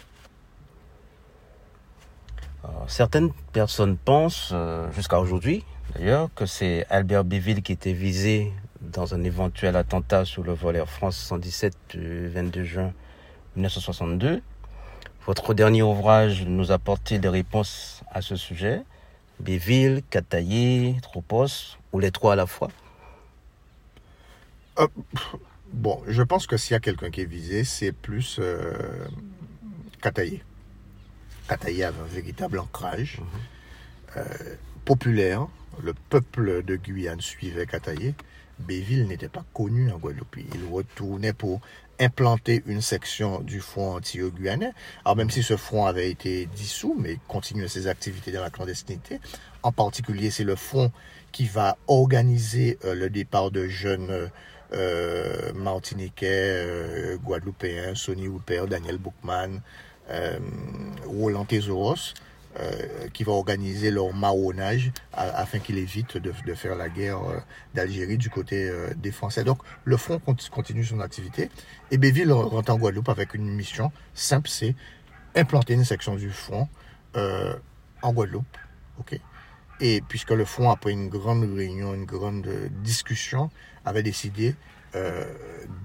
Certaines 2.86 3.30
personnes 3.52 3.98
pensent, 3.98 4.54
jusqu'à 4.94 5.20
aujourd'hui 5.20 5.64
d'ailleurs, 5.94 6.30
que 6.34 6.46
c'est 6.46 6.86
Albert 6.88 7.24
Béville 7.24 7.62
qui 7.62 7.72
était 7.72 7.92
visé 7.92 8.52
dans 8.80 9.14
un 9.14 9.22
éventuel 9.22 9.76
attentat 9.76 10.24
sur 10.24 10.42
le 10.42 10.54
vol 10.54 10.76
Air 10.76 10.88
France 10.88 11.16
117 11.16 11.74
du 11.90 12.28
22 12.28 12.64
juin 12.64 12.92
1962 13.56 14.42
votre 15.26 15.54
dernier 15.54 15.82
ouvrage 15.82 16.44
nous 16.44 16.70
apporte 16.70 17.12
des 17.12 17.28
réponses 17.28 18.02
à 18.10 18.20
ce 18.20 18.36
sujet 18.36 18.82
Béville, 19.40 20.02
Cataillé, 20.10 20.96
Tropos, 21.02 21.76
ou 21.92 21.98
les 21.98 22.10
trois 22.10 22.34
à 22.34 22.36
la 22.36 22.46
fois 22.46 22.70
euh, 24.78 24.86
Bon, 25.72 26.00
je 26.06 26.22
pense 26.22 26.46
que 26.46 26.56
s'il 26.56 26.74
y 26.74 26.76
a 26.76 26.80
quelqu'un 26.80 27.10
qui 27.10 27.22
est 27.22 27.26
visé, 27.26 27.64
c'est 27.64 27.92
plus 27.92 28.38
euh, 28.38 29.06
Cataillé. 30.02 30.42
Cataillé 31.48 31.84
avait 31.84 32.00
un 32.00 32.06
véritable 32.06 32.58
ancrage 32.58 33.18
mhm. 33.18 33.26
euh, 34.18 34.24
populaire. 34.84 35.48
Le 35.82 35.94
peuple 36.10 36.62
de 36.62 36.76
Guyane 36.76 37.20
suivait 37.20 37.66
Cataillé. 37.66 38.14
Béville 38.60 39.08
n'était 39.08 39.28
pas 39.28 39.44
connu 39.52 39.90
en 39.90 39.98
Guadeloupe. 39.98 40.36
Il 40.36 40.72
retournait 40.72 41.32
pour 41.32 41.60
implanter 42.00 42.62
une 42.66 42.80
section 42.80 43.40
du 43.40 43.60
front 43.60 43.94
anti-guyanais. 43.96 44.72
Alors 45.04 45.16
même 45.16 45.30
si 45.30 45.42
ce 45.42 45.56
front 45.56 45.86
avait 45.86 46.10
été 46.10 46.46
dissous, 46.46 46.96
mais 46.98 47.18
continuait 47.28 47.68
ses 47.68 47.86
activités 47.86 48.32
dans 48.32 48.42
la 48.42 48.50
clandestinité. 48.50 49.20
En 49.62 49.72
particulier, 49.72 50.30
c'est 50.30 50.44
le 50.44 50.56
front 50.56 50.92
qui 51.32 51.46
va 51.46 51.76
organiser 51.88 52.78
euh, 52.84 52.94
le 52.94 53.10
départ 53.10 53.50
de 53.50 53.66
jeunes 53.66 54.30
euh, 54.72 55.52
martiniquais, 55.54 56.26
euh, 56.30 57.16
guadeloupéens, 57.16 57.94
Sonny 57.94 58.28
Hooper, 58.28 58.64
Daniel 58.68 58.98
Bookman, 58.98 59.60
Roland 61.06 61.44
Tesoros, 61.46 62.12
euh, 62.60 63.08
qui 63.12 63.24
va 63.24 63.32
organiser 63.32 63.90
leur 63.90 64.14
marronnage 64.14 64.92
afin 65.12 65.58
qu'il 65.58 65.76
évite 65.76 66.18
de, 66.18 66.54
faire 66.54 66.76
la 66.76 66.88
guerre 66.88 67.18
euh, 67.18 67.40
d'Algérie 67.74 68.16
du 68.16 68.30
côté 68.30 68.68
euh, 68.68 68.94
des 68.94 69.10
Français. 69.10 69.42
Donc 69.42 69.58
le 69.84 69.96
front 69.96 70.20
conti- 70.20 70.50
continue 70.50 70.84
son 70.84 71.00
activité 71.00 71.50
et 71.90 71.98
Béville 71.98 72.30
rentre 72.30 72.72
en 72.72 72.78
Guadeloupe 72.78 73.08
avec 73.08 73.34
une 73.34 73.50
mission 73.50 73.90
simple, 74.14 74.48
c'est 74.48 74.76
implanter 75.34 75.74
une 75.74 75.84
section 75.84 76.14
du 76.14 76.30
front 76.30 76.68
en 78.02 78.12
Guadeloupe. 78.12 78.46
et 79.80 80.00
puisque 80.08 80.30
le 80.30 80.44
front, 80.44 80.70
après 80.70 80.92
une 80.92 81.08
grande 81.08 81.42
réunion, 81.52 81.92
une 81.92 82.04
grande 82.04 82.48
discussion, 82.82 83.50
avait 83.84 84.04
décidé 84.04 84.54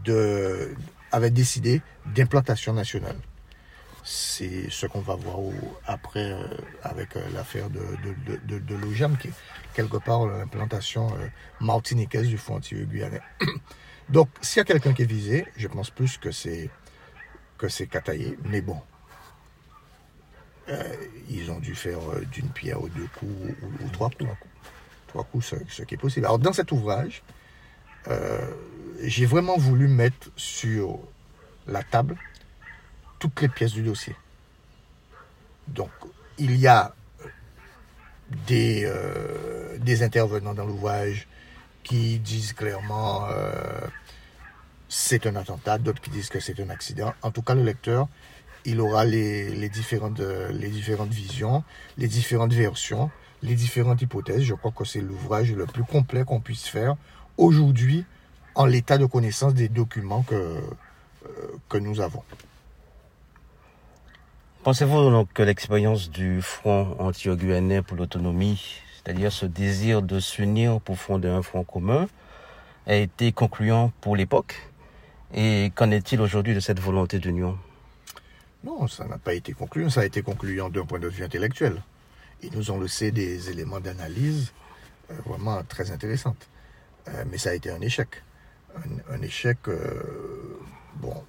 de, 0.05 0.75
avait 1.11 1.31
décidé 1.31 1.81
d'implantation 2.05 2.73
nationale. 2.73 3.17
C'est 4.11 4.71
ce 4.71 4.87
qu'on 4.87 5.01
va 5.01 5.13
voir 5.13 5.37
après 5.85 6.31
euh, 6.31 6.43
avec 6.81 7.15
euh, 7.15 7.21
l'affaire 7.31 7.69
de, 7.69 7.79
de, 7.79 9.15
qui 9.17 9.27
est 9.27 9.33
quelque 9.75 9.97
part 9.97 10.25
l'implantation 10.25 11.13
euh, 11.13 11.27
martiniquaise 11.59 12.27
du 12.27 12.39
front 12.39 12.55
anti-guyanais. 12.55 13.21
Donc, 14.09 14.27
s'il 14.41 14.57
y 14.57 14.61
a 14.61 14.63
quelqu'un 14.63 14.93
qui 14.93 15.03
est 15.03 15.11
visé, 15.11 15.45
je 15.57 15.67
pense 15.67 15.91
plus 15.91 16.17
que 16.17 16.31
c'est 16.31 16.71
que 17.59 17.69
c'est 17.69 17.85
Kataye, 17.85 18.35
mais 18.45 18.61
bon, 18.61 18.81
euh, 20.69 20.95
ils 21.29 21.51
ont 21.51 21.59
dû 21.59 21.75
faire 21.75 21.99
d'une 22.31 22.49
pierre 22.49 22.81
aux 22.81 22.89
deux 22.89 23.07
coups 23.19 23.53
ou, 23.61 23.85
ou 23.85 23.89
trois 23.89 24.09
coups. 24.09 24.31
Trois 25.09 25.23
coups, 25.23 25.45
ce, 25.45 25.55
ce 25.67 25.83
qui 25.83 25.93
est 25.93 25.99
possible. 25.99 26.25
Alors, 26.25 26.39
dans 26.39 26.53
cet 26.53 26.71
ouvrage, 26.71 27.21
j'ai 29.03 29.27
vraiment 29.27 29.57
voulu 29.57 29.87
mettre 29.87 30.31
sur 30.35 30.97
la 31.67 31.83
table 31.83 32.17
toutes 33.19 33.41
les 33.41 33.49
pièces 33.49 33.73
du 33.73 33.83
dossier. 33.83 34.15
Donc, 35.67 35.91
il 36.37 36.55
y 36.55 36.67
a 36.67 36.95
des, 38.47 38.83
euh, 38.85 39.77
des 39.79 40.03
intervenants 40.03 40.53
dans 40.53 40.65
l'ouvrage 40.65 41.27
qui 41.83 42.19
disent 42.19 42.53
clairement 42.53 43.25
euh, 43.29 43.81
c'est 44.87 45.27
un 45.27 45.35
attentat, 45.35 45.77
d'autres 45.77 46.01
qui 46.01 46.09
disent 46.09 46.29
que 46.29 46.39
c'est 46.39 46.59
un 46.59 46.69
accident. 46.69 47.13
En 47.21 47.31
tout 47.31 47.41
cas, 47.41 47.55
le 47.55 47.63
lecteur, 47.63 48.07
il 48.65 48.81
aura 48.81 49.05
les, 49.05 49.69
différentes, 49.69 50.19
les 50.19 50.69
différentes 50.69 51.11
visions, 51.11 51.63
les 51.97 52.07
différentes 52.07 52.53
versions, 52.53 53.11
les 53.43 53.55
différentes 53.55 54.01
hypothèses. 54.01 54.41
Je 54.41 54.53
crois 54.53 54.71
que 54.71 54.85
c'est 54.85 55.01
l'ouvrage 55.01 55.51
le 55.51 55.65
plus 55.65 55.83
complet 55.83 56.23
qu'on 56.25 56.41
puisse 56.41 56.67
faire 56.67 56.95
aujourd'hui 57.37 58.05
en 58.55 58.65
l'état 58.65 58.97
de 58.97 59.05
connaissance 59.05 59.53
des 59.53 59.69
documents 59.69 60.23
que, 60.23 60.35
euh, 60.35 60.61
que 61.69 61.77
nous 61.77 62.01
avons. 62.01 62.23
Pensez-vous 64.61 65.25
que 65.33 65.41
l'expérience 65.41 66.09
du 66.09 66.41
Front 66.41 66.97
anti-guyanais 66.99 67.81
pour 67.81 67.95
l'autonomie, 67.95 68.81
c'est-à-dire 68.93 69.31
ce 69.31 69.45
désir 69.45 70.01
de 70.01 70.19
s'unir 70.19 70.81
pour 70.81 70.97
fonder 70.99 71.29
un 71.29 71.41
front 71.41 71.63
commun, 71.63 72.09
a 72.85 72.95
été 72.95 73.31
concluant 73.31 73.93
pour 74.01 74.17
l'époque? 74.17 74.55
Et 75.33 75.71
qu'en 75.75 75.91
est-il 75.91 76.19
aujourd'hui 76.19 76.53
de 76.55 76.59
cette 76.59 76.81
volonté 76.81 77.19
d'union? 77.19 77.57
Non, 78.65 78.85
ça 78.87 79.05
n'a 79.05 79.17
pas 79.17 79.33
été 79.33 79.53
concluant, 79.53 79.89
ça 79.89 80.01
a 80.01 80.05
été 80.05 80.21
concluant 80.21 80.69
d'un 80.69 80.85
point 80.85 80.99
de 80.99 81.07
vue 81.07 81.23
intellectuel. 81.23 81.81
Ils 82.43 82.51
nous 82.51 82.69
ont 82.69 82.81
laissé 82.81 83.11
des 83.11 83.49
éléments 83.49 83.79
d'analyse 83.79 84.51
euh, 85.09 85.13
vraiment 85.25 85.63
très 85.63 85.89
intéressants. 85.91 86.35
Euh, 87.07 87.23
mais 87.31 87.37
ça 87.37 87.51
a 87.51 87.53
été 87.53 87.71
un 87.71 87.79
échec. 87.79 88.09
Un, 88.75 89.15
un 89.15 89.21
échec, 89.21 89.57
euh, 89.69 90.59
bon, 90.95 91.23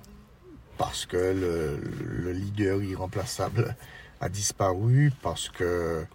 parce 0.81 1.05
que 1.05 1.19
le, 1.19 1.79
le, 2.23 2.33
leader 2.33 2.83
irremplaçable 2.83 3.77
a 4.23 4.31
disparu, 4.31 5.13
parce 5.21 5.51
que 5.51 6.07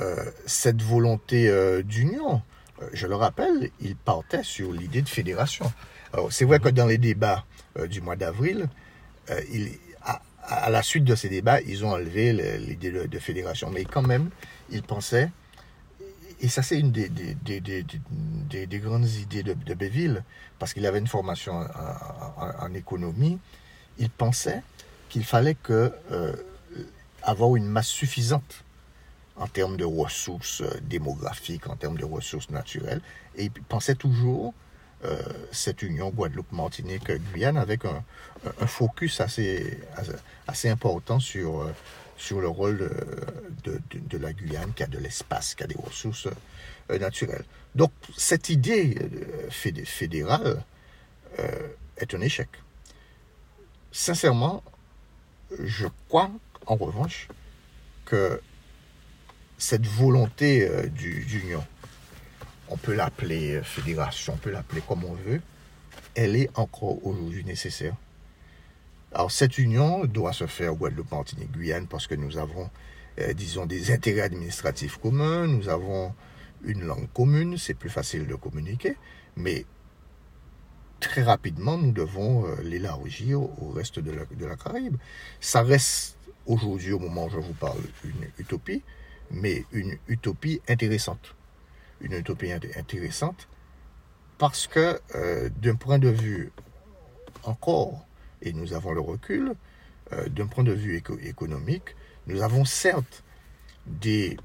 euh, 0.00 0.24
cette 0.46 0.82
volonté 0.82 1.48
euh, 1.48 1.80
d'union, 1.80 2.42
euh, 2.82 2.88
je 2.92 3.06
le 3.06 3.14
rappelle, 3.14 3.70
il 3.80 3.94
partait 3.94 4.42
sur 4.42 4.72
l'idée 4.72 5.00
de 5.00 5.08
fédération. 5.08 5.72
Alors, 6.12 6.32
c'est 6.32 6.44
vrai 6.44 6.58
que 6.58 6.70
dans 6.70 6.86
les 6.86 6.98
débats 6.98 7.44
du 7.88 8.00
mois 8.00 8.16
d'avril, 8.16 8.68
il, 9.52 9.70
à, 10.42 10.70
la 10.70 10.82
suite 10.82 11.04
de 11.04 11.14
ces 11.14 11.28
débats, 11.28 11.60
ils 11.60 11.84
ont 11.84 11.92
enlevé 11.92 12.32
l'idée 12.58 12.90
de, 12.90 13.18
fédération. 13.20 13.70
Mais 13.70 13.84
quand 13.84 14.02
même, 14.02 14.30
ils 14.70 14.82
pensaient, 14.82 15.30
et 16.40 16.48
ça 16.48 16.62
c'est 16.62 16.80
une 16.80 16.90
des, 16.90 17.08
des, 17.08 17.34
des, 17.60 17.60
des, 17.60 18.66
des 18.66 18.78
grandes 18.78 19.08
idées 19.08 19.44
de, 19.44 19.74
Béville, 19.74 20.24
parce 20.58 20.74
qu'il 20.74 20.84
avait 20.84 20.98
une 20.98 21.06
formation 21.06 21.64
en 22.60 22.74
économie, 22.74 23.38
il 23.98 24.10
pensait 24.10 24.62
qu'il 25.08 25.24
fallait 25.24 25.56
euh, 25.70 26.32
avoir 27.22 27.56
une 27.56 27.66
masse 27.66 27.88
suffisante 27.88 28.64
en 29.36 29.46
termes 29.46 29.76
de 29.76 29.84
ressources 29.84 30.62
démographiques, 30.82 31.68
en 31.68 31.76
termes 31.76 31.96
de 31.96 32.04
ressources 32.04 32.50
naturelles, 32.50 33.00
et 33.36 33.44
il 33.44 33.50
pensait 33.50 33.96
toujours 33.96 34.54
euh, 35.04 35.20
cette 35.52 35.82
union 35.82 36.10
Guadeloupe-Martinique-Guyane 36.10 37.58
avec 37.58 37.84
un, 37.84 38.02
focus 38.66 39.20
assez, 39.20 39.78
important 40.64 41.20
sur, 41.20 41.60
euh, 41.60 41.74
le 42.30 42.48
rôle 42.48 42.90
de, 43.64 44.18
la 44.18 44.32
Guyane 44.32 44.72
qui 44.72 44.82
a 44.82 44.86
de 44.86 44.98
l'espace, 44.98 45.54
qui 45.54 45.62
a 45.62 45.66
des 45.66 45.76
ressources 45.76 46.28
euh, 46.90 46.98
naturelles. 46.98 47.44
Donc 47.74 47.92
cette 48.16 48.48
idée 48.48 48.96
fédérale 49.50 50.64
est 51.98 52.14
un 52.14 52.20
échec. 52.20 52.48
Sincèrement, 53.96 54.64
je 55.56 55.86
crois 56.08 56.28
en 56.66 56.74
revanche 56.74 57.28
que 58.04 58.40
cette 59.56 59.86
volonté 59.86 60.68
d'union, 60.90 61.64
on 62.70 62.76
peut 62.76 62.92
l'appeler 62.92 63.60
fédération, 63.62 64.32
on 64.32 64.36
peut 64.36 64.50
l'appeler 64.50 64.82
comme 64.88 65.04
on 65.04 65.14
veut, 65.14 65.40
elle 66.16 66.34
est 66.34 66.50
encore 66.58 67.06
aujourd'hui 67.06 67.44
nécessaire. 67.44 67.94
Alors 69.12 69.30
cette 69.30 69.58
union 69.58 70.06
doit 70.06 70.32
se 70.32 70.48
faire 70.48 70.74
Guadeloupe, 70.74 71.12
Martinique, 71.12 71.52
Guyane 71.52 71.86
parce 71.86 72.08
que 72.08 72.16
nous 72.16 72.36
avons, 72.36 72.68
euh, 73.20 73.32
disons, 73.32 73.64
des 73.64 73.92
intérêts 73.92 74.22
administratifs 74.22 74.96
communs, 74.96 75.46
nous 75.46 75.68
avons 75.68 76.12
une 76.64 76.82
langue 76.82 77.06
commune, 77.12 77.58
c'est 77.58 77.74
plus 77.74 77.90
facile 77.90 78.26
de 78.26 78.34
communiquer, 78.34 78.96
mais 79.36 79.64
très 81.08 81.22
rapidement, 81.22 81.76
nous 81.76 81.92
devons 81.92 82.46
euh, 82.46 82.56
l'élargir 82.62 83.40
au 83.40 83.70
reste 83.74 83.98
de 83.98 84.10
la, 84.10 84.24
de 84.24 84.46
la 84.46 84.56
Caraïbe. 84.56 84.96
Ça 85.40 85.62
reste 85.62 86.16
aujourd'hui, 86.46 86.92
au 86.92 86.98
moment 86.98 87.26
où 87.26 87.30
je 87.30 87.36
vous 87.36 87.52
parle, 87.52 87.80
une 88.04 88.28
utopie, 88.38 88.82
mais 89.30 89.64
une 89.72 89.96
utopie 90.08 90.60
intéressante. 90.68 91.34
Une 92.00 92.14
utopie 92.14 92.52
intéressante 92.52 93.48
parce 94.38 94.66
que 94.66 94.98
euh, 95.14 95.48
d'un 95.62 95.76
point 95.76 95.98
de 95.98 96.08
vue 96.08 96.50
encore, 97.44 98.06
et 98.42 98.52
nous 98.52 98.72
avons 98.72 98.92
le 98.92 99.00
recul, 99.00 99.54
euh, 100.12 100.28
d'un 100.28 100.46
point 100.46 100.64
de 100.64 100.72
vue 100.72 100.96
éco 100.96 101.18
économique, 101.18 101.94
nous 102.26 102.42
avons 102.42 102.64
certes 102.64 103.22
des 103.86 104.38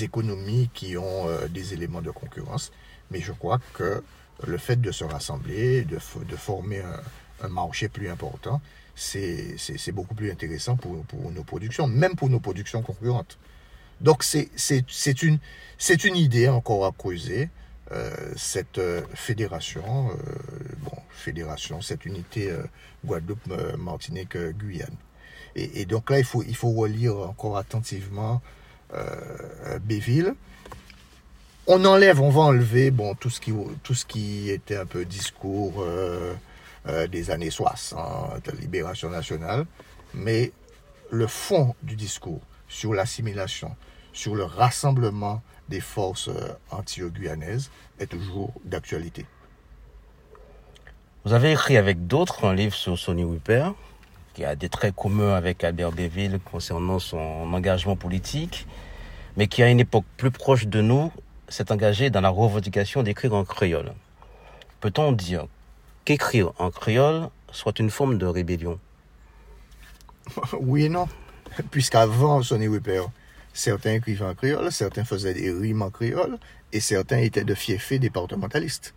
économies 0.00 0.70
qui 0.72 0.96
ont 0.96 1.26
des 1.50 1.74
éléments 1.74 2.00
de 2.00 2.10
concurrence, 2.10 2.72
mais 3.10 3.20
je 3.20 3.32
crois 3.32 3.60
que 3.74 4.02
le 4.46 4.58
fait 4.58 4.80
de 4.80 4.92
se 4.92 5.04
rassembler, 5.04 5.82
de, 5.82 5.96
de 5.96 6.36
former 6.36 6.82
un, 7.42 7.48
marché 7.48 7.88
plus 7.88 8.08
important, 8.10 8.60
c'est 8.94 9.92
beaucoup 9.92 10.14
plus 10.14 10.30
intéressant 10.30 10.76
pour, 10.76 11.02
pour, 11.04 11.30
nos 11.30 11.42
productions, 11.42 11.86
même 11.86 12.16
pour 12.16 12.28
nos 12.28 12.40
productions 12.40 12.82
concurrentes. 12.82 13.38
Donc 14.00 14.22
c'est 14.24 15.22
une, 15.22 15.38
une 16.04 16.16
idée 16.16 16.48
encore 16.48 16.84
à 16.86 16.92
creuser, 16.92 17.48
euh, 17.92 18.10
cette 18.36 18.78
euh, 18.78 19.02
fédération, 19.14 20.10
euh, 20.10 20.32
bon, 20.84 20.96
fédération, 21.10 21.80
cette 21.80 22.04
unité 22.06 22.52
Guadeloupe, 23.04 23.52
Martinique, 23.78 24.36
Guyane. 24.36 24.94
Et, 25.56 25.80
et, 25.80 25.86
donc 25.86 26.10
là, 26.10 26.18
il 26.18 26.24
faut, 26.24 26.44
il 26.44 26.54
faut 26.54 26.70
relire 26.70 27.16
encore 27.16 27.56
attentivement 27.56 28.40
Béville. 29.82 30.34
On 31.66 31.84
enlève, 31.84 32.20
on 32.20 32.30
va 32.30 32.40
enlever 32.40 32.90
bon, 32.90 33.14
tout, 33.14 33.30
ce 33.30 33.40
qui, 33.40 33.52
tout 33.82 33.94
ce 33.94 34.04
qui 34.04 34.50
était 34.50 34.76
un 34.76 34.86
peu 34.86 35.04
discours 35.04 35.74
euh, 35.78 36.34
euh, 36.88 37.06
des 37.06 37.30
années 37.30 37.50
60, 37.50 38.48
libération 38.58 39.10
nationale, 39.10 39.66
mais 40.14 40.52
le 41.10 41.26
fond 41.26 41.74
du 41.82 41.96
discours 41.96 42.40
sur 42.68 42.94
l'assimilation, 42.94 43.76
sur 44.12 44.34
le 44.34 44.44
rassemblement 44.44 45.42
des 45.68 45.80
forces 45.80 46.30
anti-guyanaises 46.70 47.70
est 48.00 48.06
toujours 48.06 48.52
d'actualité. 48.64 49.26
Vous 51.24 51.34
avez 51.34 51.52
écrit 51.52 51.76
avec 51.76 52.06
d'autres 52.06 52.46
un 52.46 52.54
livre 52.54 52.74
sur 52.74 52.98
Sonny 52.98 53.24
Wipper, 53.24 53.72
qui 54.32 54.44
a 54.44 54.56
des 54.56 54.70
traits 54.70 54.94
communs 54.96 55.34
avec 55.34 55.62
Albert 55.62 55.92
Béville 55.92 56.40
concernant 56.50 56.98
son 56.98 57.52
engagement 57.52 57.94
politique, 57.94 58.66
mais 59.36 59.46
qui 59.46 59.62
à 59.62 59.68
une 59.68 59.80
époque 59.80 60.06
plus 60.16 60.30
proche 60.30 60.66
de 60.66 60.80
nous 60.80 61.12
s'est 61.50 61.70
engagé 61.70 62.08
dans 62.08 62.22
la 62.22 62.30
revendication 62.30 63.02
d'écrire 63.02 63.34
en 63.34 63.44
créole. 63.44 63.92
Peut-on 64.80 65.12
dire 65.12 65.46
qu'écrire 66.06 66.52
en 66.58 66.70
créole 66.70 67.28
soit 67.52 67.78
une 67.78 67.90
forme 67.90 68.16
de 68.16 68.26
rébellion? 68.26 68.78
Oui 70.60 70.84
et 70.84 70.88
non, 70.88 71.08
puisqu'avant 71.70 72.42
Sonny 72.42 72.68
Wipper, 72.68 73.02
certains 73.52 73.94
écrivaient 73.94 74.24
en 74.24 74.34
créole, 74.34 74.70
certains 74.72 75.04
faisaient 75.04 75.34
des 75.34 75.50
rimes 75.50 75.82
en 75.82 75.90
créole, 75.90 76.38
et 76.72 76.80
certains 76.80 77.18
étaient 77.18 77.44
de 77.44 77.54
fiefés 77.54 77.98
départementalistes. 77.98 78.94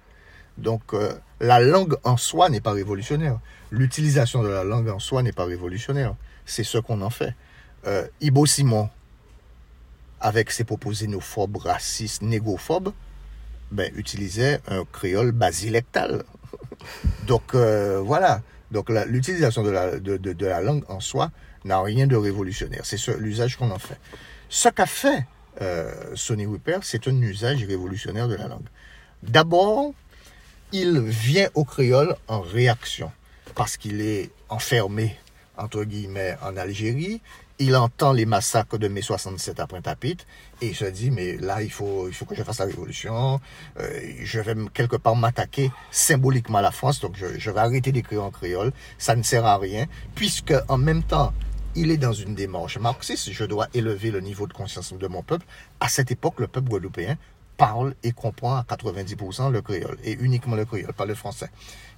Donc 0.57 0.93
euh, 0.93 1.13
la 1.39 1.59
langue 1.59 1.95
en 2.03 2.17
soi 2.17 2.49
n'est 2.49 2.61
pas 2.61 2.73
révolutionnaire. 2.73 3.39
L'utilisation 3.71 4.43
de 4.43 4.49
la 4.49 4.63
langue 4.63 4.89
en 4.89 4.99
soi 4.99 5.23
n'est 5.23 5.31
pas 5.31 5.45
révolutionnaire. 5.45 6.15
C'est 6.45 6.63
ce 6.63 6.77
qu'on 6.77 7.01
en 7.01 7.09
fait. 7.09 7.33
Euh, 7.87 8.07
Ibo 8.21 8.45
Simon, 8.45 8.89
avec 10.23 10.51
ses 10.51 10.63
propos 10.63 10.91
xénophobes, 10.91 11.57
racistes, 11.57 12.21
négophobes, 12.21 12.93
ben, 13.71 13.91
utilisait 13.95 14.61
un 14.67 14.85
créole 14.85 15.33
basilectal. 15.33 16.23
Donc 17.27 17.53
euh, 17.53 17.99
voilà. 17.99 18.41
Donc 18.71 18.89
l'utilisation 18.89 19.61
de 19.61 19.69
la, 19.69 20.61
langue 20.61 20.83
en 20.87 20.99
soi 20.99 21.29
n'a 21.65 21.79
rien 21.81 22.07
de 22.07 22.15
révolutionnaire. 22.15 22.81
C'est 22.85 23.05
l'usage 23.17 23.57
qu'on 23.57 23.69
en 23.69 23.77
fait. 23.77 23.99
Ce 24.49 24.69
qu'a 24.69 24.87
fait 24.87 25.25
euh, 25.61 25.91
Sonny 26.15 26.45
Rupert, 26.45 26.79
c'est 26.83 27.07
un 27.07 27.21
usage 27.21 27.63
révolutionnaire 27.65 28.27
de 28.27 28.35
la 28.35 28.47
langue. 28.47 28.65
D'abord, 29.21 29.93
il 30.71 31.01
vient 31.01 31.49
au 31.53 31.65
créole 31.65 32.15
en 32.27 32.41
réaction 32.41 33.11
parce 33.53 33.77
qu'il 33.77 34.01
est 34.01 34.31
enfermé, 34.49 35.17
entre 35.57 35.83
guillemets, 35.83 36.35
en 36.41 36.57
Algérie. 36.57 37.21
Il 37.59 37.75
entend 37.75 38.13
les 38.13 38.25
massacres 38.25 38.77
de 38.77 38.87
mai 38.87 39.01
67 39.01 39.59
à 39.59 39.67
Pointe-à-Pitre 39.67 40.25
et 40.61 40.69
il 40.69 40.75
se 40.75 40.85
dit, 40.85 41.11
mais 41.11 41.37
là, 41.37 41.61
il 41.61 41.71
faut, 41.71 42.07
il 42.07 42.13
faut 42.13 42.25
que 42.25 42.35
je 42.35 42.43
fasse 42.43 42.59
la 42.59 42.65
révolution. 42.65 43.39
Euh, 43.79 43.99
je 44.21 44.39
vais 44.39 44.55
quelque 44.73 44.95
part 44.95 45.15
m'attaquer 45.15 45.71
symboliquement 45.91 46.57
à 46.57 46.61
la 46.61 46.71
France, 46.71 46.99
donc 46.99 47.15
je, 47.15 47.37
je 47.37 47.51
vais 47.51 47.59
arrêter 47.59 47.91
d'écrire 47.91 48.23
en 48.23 48.31
créole. 48.31 48.71
Ça 48.97 49.15
ne 49.15 49.23
sert 49.23 49.45
à 49.45 49.57
rien, 49.57 49.85
puisque 50.15 50.53
en 50.67 50.77
même 50.77 51.03
temps, 51.03 51.31
il 51.75 51.91
est 51.91 51.97
dans 51.97 52.13
une 52.13 52.35
démarche 52.35 52.77
marxiste. 52.77 53.31
Je 53.31 53.45
dois 53.45 53.67
élever 53.73 54.11
le 54.11 54.19
niveau 54.19 54.47
de 54.47 54.53
conscience 54.53 54.93
de 54.93 55.07
mon 55.07 55.21
peuple. 55.23 55.45
À 55.79 55.89
cette 55.89 56.11
époque, 56.11 56.39
le 56.39 56.47
peuple 56.47 56.69
guadeloupéen 56.69 57.17
parle 57.57 57.93
et 58.03 58.11
comprend 58.11 58.55
à 58.55 58.63
90% 58.63 59.51
le 59.51 59.61
créole, 59.61 59.97
et 60.03 60.13
uniquement 60.13 60.55
le 60.55 60.65
créole, 60.65 60.93
pas 60.93 61.05
le 61.05 61.15
français. 61.15 61.49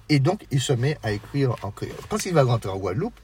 Et 0.08 0.20
donc, 0.20 0.46
il 0.50 0.60
se 0.60 0.72
met 0.72 0.98
à 1.02 1.12
écrire 1.12 1.56
en 1.62 1.70
créole. 1.70 1.96
Quand 2.08 2.24
il 2.26 2.32
va 2.32 2.44
rentrer 2.44 2.70
en 2.70 2.76
Guadeloupe, 2.76 3.18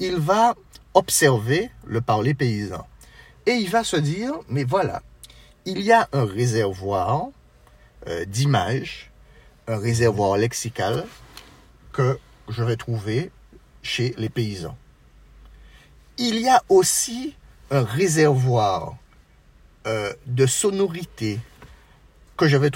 il 0.00 0.16
va 0.16 0.54
observer 0.94 1.70
le 1.86 2.00
parler 2.00 2.34
paysan. 2.34 2.86
Et 3.46 3.52
il 3.52 3.70
va 3.70 3.84
se 3.84 3.96
dire, 3.96 4.32
mais 4.48 4.64
voilà, 4.64 5.02
il 5.66 5.80
y 5.82 5.92
a 5.92 6.08
un 6.12 6.24
réservoir 6.24 7.28
euh, 8.08 8.24
d'images, 8.24 9.10
un 9.68 9.76
réservoir 9.76 10.36
lexical 10.36 11.06
que 11.92 12.18
je 12.48 12.62
vais 12.64 12.76
trouver 12.76 13.30
chez 13.82 14.14
les 14.18 14.28
paysans. 14.28 14.76
Il 16.18 16.38
y 16.38 16.48
a 16.48 16.62
aussi 16.68 17.36
un 17.70 17.84
réservoir 17.84 18.96
euh, 19.86 20.12
de 20.26 20.46
sonorité 20.46 21.38
que 22.36 22.48
je 22.48 22.56
vais 22.56 22.70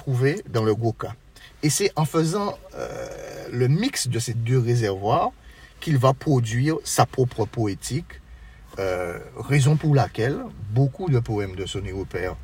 dans 0.48 0.62
le 0.62 0.74
Goka. 0.74 1.14
Et 1.62 1.70
c'est 1.70 1.90
en 1.96 2.04
faisant 2.04 2.58
euh, 2.74 3.48
le 3.50 3.68
mix 3.68 4.08
de 4.08 4.18
ces 4.18 4.34
deux 4.34 4.58
réservoirs 4.58 5.32
qu'il 5.84 5.98
va 5.98 6.14
produire 6.14 6.76
sa 6.82 7.04
propre 7.04 7.44
poétique, 7.44 8.22
euh, 8.78 9.18
raison 9.36 9.76
pour 9.76 9.94
laquelle 9.94 10.38
beaucoup 10.70 11.10
de 11.10 11.18
poèmes 11.18 11.56
de 11.56 11.66
Sonny 11.66 11.92
Rupert 11.92 12.36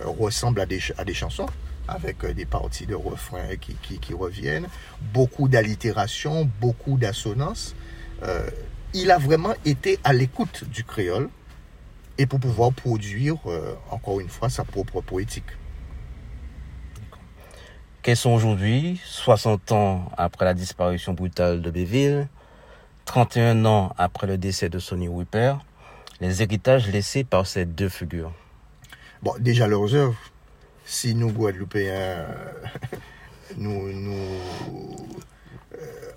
euh, 0.00 0.06
ressemblent 0.08 0.60
à 0.60 0.66
des, 0.66 0.80
chansons, 1.14 1.46
avec 1.86 2.26
des 2.26 2.46
parties 2.46 2.86
de 2.86 2.96
refrains 2.96 3.54
qui, 3.56 4.12
reviennent, 4.12 4.66
beaucoup 5.14 5.46
d'allitération, 5.46 6.50
beaucoup 6.60 6.98
d'assonances. 6.98 7.76
il 8.92 9.12
a 9.12 9.18
vraiment 9.18 9.54
été 9.64 10.00
à 10.02 10.12
l'écoute 10.12 10.64
du 10.64 10.82
créole 10.82 11.28
et 12.18 12.26
pour 12.26 12.40
pouvoir 12.40 12.72
produire, 12.72 13.36
encore 13.92 14.18
une 14.18 14.28
fois, 14.28 14.50
sa 14.50 14.64
propre 14.64 15.00
poétique. 15.00 15.52
Quels 18.02 18.16
sont 18.16 18.30
aujourd'hui, 18.30 19.00
60 19.04 19.70
ans 19.70 20.10
après 20.16 20.44
la 20.44 20.54
disparition 20.54 21.12
brutale 21.12 21.62
de 21.62 21.70
Béville, 21.70 22.28
31 23.04 23.64
ans 23.64 23.94
après 23.98 24.26
le 24.26 24.38
décès 24.38 24.68
de 24.68 24.78
Sonny 24.78 25.08
Whipper, 25.08 25.54
les 26.20 26.42
héritages 26.42 26.88
laissés 26.88 27.24
par 27.24 27.46
ces 27.46 27.64
deux 27.64 27.88
figures 27.88 28.32
Bon, 29.22 29.34
déjà 29.38 29.66
leurs 29.66 29.94
œuvres. 29.94 30.18
Si 30.84 31.14
nous, 31.14 31.30
Guadeloupéens, 31.30 32.26
nous, 33.56 33.92
nous 33.92 34.18
euh, 35.78 36.10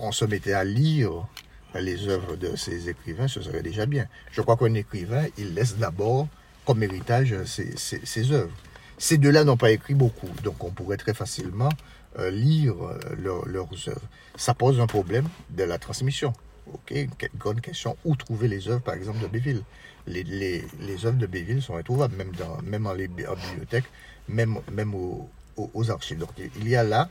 on, 0.00 0.12
se 0.12 0.24
mettait 0.24 0.54
à 0.54 0.64
lire 0.64 1.26
les 1.74 2.08
œuvres 2.08 2.36
de 2.36 2.56
ces 2.56 2.88
écrivains, 2.88 3.28
ce 3.28 3.40
serait 3.42 3.62
déjà 3.62 3.86
bien. 3.86 4.06
Je 4.30 4.40
crois 4.40 4.56
qu'un 4.56 4.74
écrivain, 4.74 5.24
il 5.38 5.54
laisse 5.54 5.76
d'abord 5.76 6.28
comme 6.64 6.82
héritage 6.82 7.34
ses, 7.44 8.32
œuvres. 8.32 8.52
Ces 8.98 9.18
deux-là 9.18 9.44
n'ont 9.44 9.56
pas 9.56 9.70
écrit 9.70 9.94
beaucoup, 9.94 10.28
donc 10.42 10.62
on 10.62 10.70
pourrait 10.70 10.96
très 10.96 11.14
facilement 11.14 11.70
lire 12.18 12.74
euh, 12.82 12.98
leurs 13.46 13.88
œuvres. 13.88 14.08
Ça 14.36 14.54
pose 14.54 14.80
un 14.80 14.86
problème 14.86 15.28
de 15.50 15.64
la 15.64 15.78
transmission. 15.78 16.32
Ok, 16.72 16.90
une 16.92 17.10
grande 17.36 17.60
question, 17.60 17.96
où 18.04 18.14
trouver 18.16 18.48
les 18.48 18.68
œuvres, 18.68 18.82
par 18.82 18.94
exemple, 18.94 19.18
de 19.20 19.26
Béville? 19.26 19.62
Les, 20.06 20.62
œuvres 21.04 21.18
de 21.18 21.26
Béville 21.26 21.62
sont 21.62 21.76
introuvables, 21.76 22.16
même, 22.16 22.32
dans, 22.32 22.60
même 22.62 22.86
en, 22.86 22.92
les, 22.92 23.08
bibliothèques, 23.08 23.84
même, 24.28 24.58
même 24.70 24.94
aux, 24.94 25.28
aux, 25.56 25.90
archives. 25.90 26.18
Donc 26.18 26.30
il 26.38 26.68
y 26.68 26.76
a 26.76 26.82
là 26.82 27.08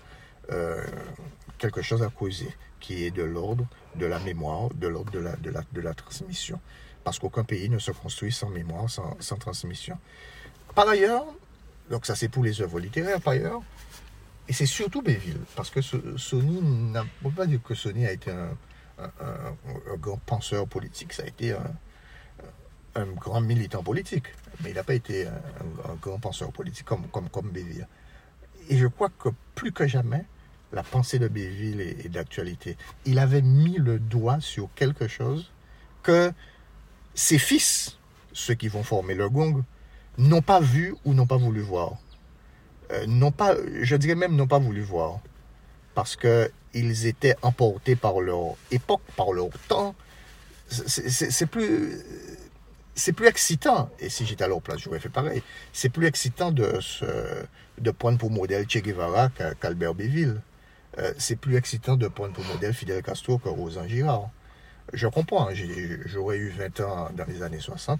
euh, 0.51 0.83
quelque 1.57 1.81
chose 1.81 2.03
à 2.03 2.09
causer, 2.09 2.49
qui 2.79 3.05
est 3.05 3.11
de 3.11 3.23
l'ordre 3.23 3.65
de 3.95 4.05
la 4.05 4.19
mémoire, 4.19 4.69
de 4.73 4.87
l'ordre 4.87 5.11
de 5.11 5.19
la, 5.19 5.35
de, 5.35 5.49
la, 5.49 5.61
de 5.71 5.81
la 5.81 5.93
transmission. 5.93 6.59
Parce 7.03 7.19
qu'aucun 7.19 7.43
pays 7.43 7.69
ne 7.69 7.79
se 7.79 7.91
construit 7.91 8.31
sans 8.31 8.49
mémoire, 8.49 8.89
sans, 8.89 9.15
sans 9.19 9.37
transmission. 9.37 9.97
Par 10.75 10.87
ailleurs, 10.87 11.25
donc 11.89 12.05
ça 12.05 12.15
c'est 12.15 12.29
pour 12.29 12.43
les 12.43 12.61
œuvres 12.61 12.79
littéraires 12.79 13.21
par 13.21 13.33
ailleurs. 13.33 13.61
Et 14.47 14.53
c'est 14.53 14.65
surtout 14.65 15.01
Béville, 15.01 15.39
parce 15.55 15.69
que 15.69 15.81
Sony, 15.81 16.59
on 16.61 16.99
ne 16.99 17.01
peut 17.23 17.35
pas 17.35 17.45
dire 17.45 17.61
que 17.63 17.73
Sony 17.73 18.05
a 18.05 18.11
été 18.11 18.31
un, 18.31 18.57
grand 19.97 20.17
penseur 20.17 20.67
politique, 20.67 21.13
ça 21.13 21.23
a 21.23 21.27
été 21.27 21.53
un, 22.95 23.05
grand 23.05 23.41
militant 23.41 23.83
politique, 23.83 24.25
mais 24.61 24.71
il 24.71 24.75
n'a 24.75 24.83
pas 24.83 24.93
été 24.93 25.27
un, 25.27 25.95
grand 26.01 26.19
penseur 26.19 26.51
politique 26.51 26.85
comme, 26.85 27.07
comme, 27.07 27.29
comme 27.29 27.49
Béville. 27.49 27.87
Et 28.69 28.77
je 28.77 28.87
crois 28.87 29.09
que 29.09 29.29
plus 29.55 29.71
que 29.71 29.87
jamais, 29.87 30.25
la 30.73 30.83
pensée 30.83 31.19
de 31.19 31.27
Béville 31.27 31.81
est, 31.81 32.05
est 32.05 32.09
d'actualité. 32.09 32.77
Il 33.05 33.19
avait 33.19 33.41
mis 33.41 33.77
le 33.77 33.99
doigt 33.99 34.39
sur 34.39 34.69
quelque 34.75 35.07
chose 35.07 35.51
que 36.03 36.31
ses 37.13 37.37
fils, 37.37 37.97
ceux 38.33 38.53
qui 38.53 38.67
vont 38.67 38.83
former 38.83 39.15
le 39.15 39.29
gong, 39.29 39.63
n'ont 40.17 40.41
pas 40.41 40.59
vu 40.59 40.95
ou 41.05 41.13
n'ont 41.13 41.27
pas 41.27 41.37
voulu 41.37 41.61
voir. 41.61 41.97
Euh, 42.91 43.05
non 43.07 43.31
pas, 43.31 43.55
je 43.81 43.95
dirais 43.95 44.15
même 44.15 44.35
n'ont 44.35 44.47
pas 44.47 44.59
voulu 44.59 44.81
voir. 44.81 45.19
Parce 45.93 46.15
qu'ils 46.15 47.05
étaient 47.07 47.35
emportés 47.41 47.95
par 47.95 48.21
leur 48.21 48.55
époque, 48.71 49.01
par 49.17 49.33
leur 49.33 49.49
temps. 49.67 49.95
C'est 50.67 51.45
plus, 51.47 51.99
c'est 52.95 53.11
plus 53.11 53.27
excitant. 53.27 53.89
Et 53.99 54.09
si 54.09 54.25
j'étais 54.25 54.45
à 54.45 54.47
leur 54.47 54.61
place, 54.61 54.79
j'aurais 54.79 54.99
fait 54.99 55.09
pareil. 55.09 55.43
C'est 55.73 55.89
plus 55.89 56.07
excitant 56.07 56.51
de, 56.51 56.79
de 57.77 57.91
prendre 57.91 58.17
pour 58.17 58.31
modèle 58.31 58.65
Che 58.69 58.77
Guevara 58.77 59.29
qu'Albert 59.59 59.95
Béville. 59.95 60.41
Euh, 60.97 61.13
c'est 61.17 61.35
plus 61.35 61.55
excitant 61.55 61.97
de 61.97 62.07
prendre 62.07 62.33
pour 62.33 62.43
modèle 62.45 62.73
Fidel 62.73 63.01
Castro 63.01 63.37
que 63.37 63.49
Rosan 63.49 63.87
Girard. 63.87 64.29
Je 64.93 65.07
comprends, 65.07 65.49
hein, 65.49 65.53
j'aurais 66.05 66.37
eu 66.37 66.49
20 66.49 66.79
ans 66.81 67.09
dans 67.15 67.25
les 67.25 67.43
années 67.43 67.59
60 67.59 67.99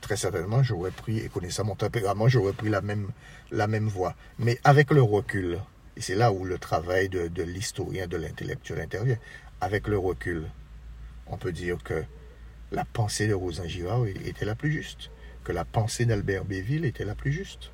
très 0.00 0.16
certainement, 0.16 0.62
j'aurais 0.62 0.90
pris, 0.90 1.18
et 1.18 1.28
connaissant 1.28 1.64
mon 1.64 1.74
tempérament, 1.74 2.28
j'aurais 2.28 2.52
pris 2.52 2.68
la 2.68 2.80
même, 2.80 3.10
la 3.50 3.66
voie. 3.66 4.14
Mais 4.38 4.58
avec 4.64 4.90
le 4.90 5.02
recul, 5.02 5.58
et 5.96 6.00
c'est 6.00 6.14
là 6.14 6.32
où 6.32 6.44
le 6.44 6.58
travail 6.58 7.08
de, 7.08 7.28
de 7.28 7.42
l'historien, 7.42 8.06
de 8.06 8.16
l'intellectuel 8.16 8.80
intervient, 8.80 9.18
avec 9.60 9.88
le 9.88 9.98
recul, 9.98 10.46
on 11.26 11.36
peut 11.36 11.52
dire 11.52 11.78
que 11.82 12.04
la 12.72 12.84
pensée 12.84 13.26
de 13.28 13.34
Rosan 13.34 13.66
Girard 13.66 14.06
était 14.06 14.44
la 14.44 14.54
plus 14.54 14.72
juste, 14.72 15.10
que 15.44 15.52
la 15.52 15.64
pensée 15.64 16.04
d'Albert 16.04 16.44
Béville 16.44 16.84
était 16.84 17.04
la 17.04 17.14
plus 17.14 17.32
juste 17.32 17.70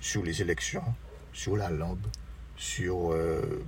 sur 0.00 0.22
les 0.22 0.42
élections, 0.42 0.82
sur 1.32 1.56
la 1.56 1.70
langue, 1.70 1.98
sur 2.56 3.12
euh, 3.12 3.64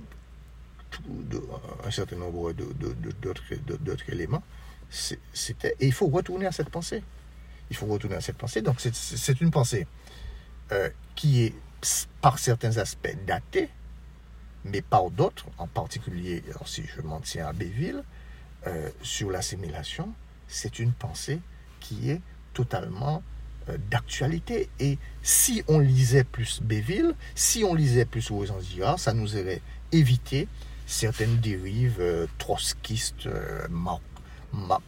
un 1.85 1.91
certain 1.91 2.17
nombre 2.17 2.53
d'autres 2.53 4.09
éléments. 4.09 4.43
C'était, 4.89 5.75
et 5.79 5.85
il 5.85 5.93
faut 5.93 6.07
retourner 6.07 6.45
à 6.45 6.51
cette 6.51 6.69
pensée 6.69 7.01
il 7.71 7.75
faut 7.77 7.85
retourner 7.85 8.17
à 8.17 8.21
cette 8.21 8.37
pensée. 8.37 8.61
Donc 8.61 8.81
c'est 8.81 9.41
une 9.41 9.49
pensée 9.49 9.87
euh, 10.73 10.89
qui 11.15 11.43
est 11.43 11.53
par 12.19 12.37
certains 12.37 12.77
aspects 12.77 13.15
datée, 13.25 13.69
mais 14.65 14.81
par 14.81 15.09
d'autres, 15.09 15.45
en 15.57 15.67
particulier, 15.67 16.43
si 16.65 16.83
je 16.85 17.01
m'en 17.01 17.21
tiens 17.21 17.47
à 17.47 17.53
Béville, 17.53 18.03
euh, 18.67 18.89
sur 19.01 19.31
l'assimilation, 19.31 20.13
c'est 20.47 20.79
une 20.79 20.91
pensée 20.91 21.39
qui 21.79 22.11
est 22.11 22.21
totalement 22.53 23.23
euh, 23.69 23.77
d'actualité. 23.89 24.69
Et 24.79 24.99
si 25.23 25.63
on 25.69 25.79
lisait 25.79 26.25
plus 26.25 26.61
Béville, 26.61 27.15
si 27.35 27.63
on 27.63 27.73
lisait 27.73 28.05
plus 28.05 28.29
Rosanzira, 28.29 28.97
ça 28.97 29.13
nous 29.13 29.37
aurait 29.37 29.61
évité 29.93 30.49
certaines 30.85 31.37
dérives 31.37 32.27
trotskistes, 32.37 33.29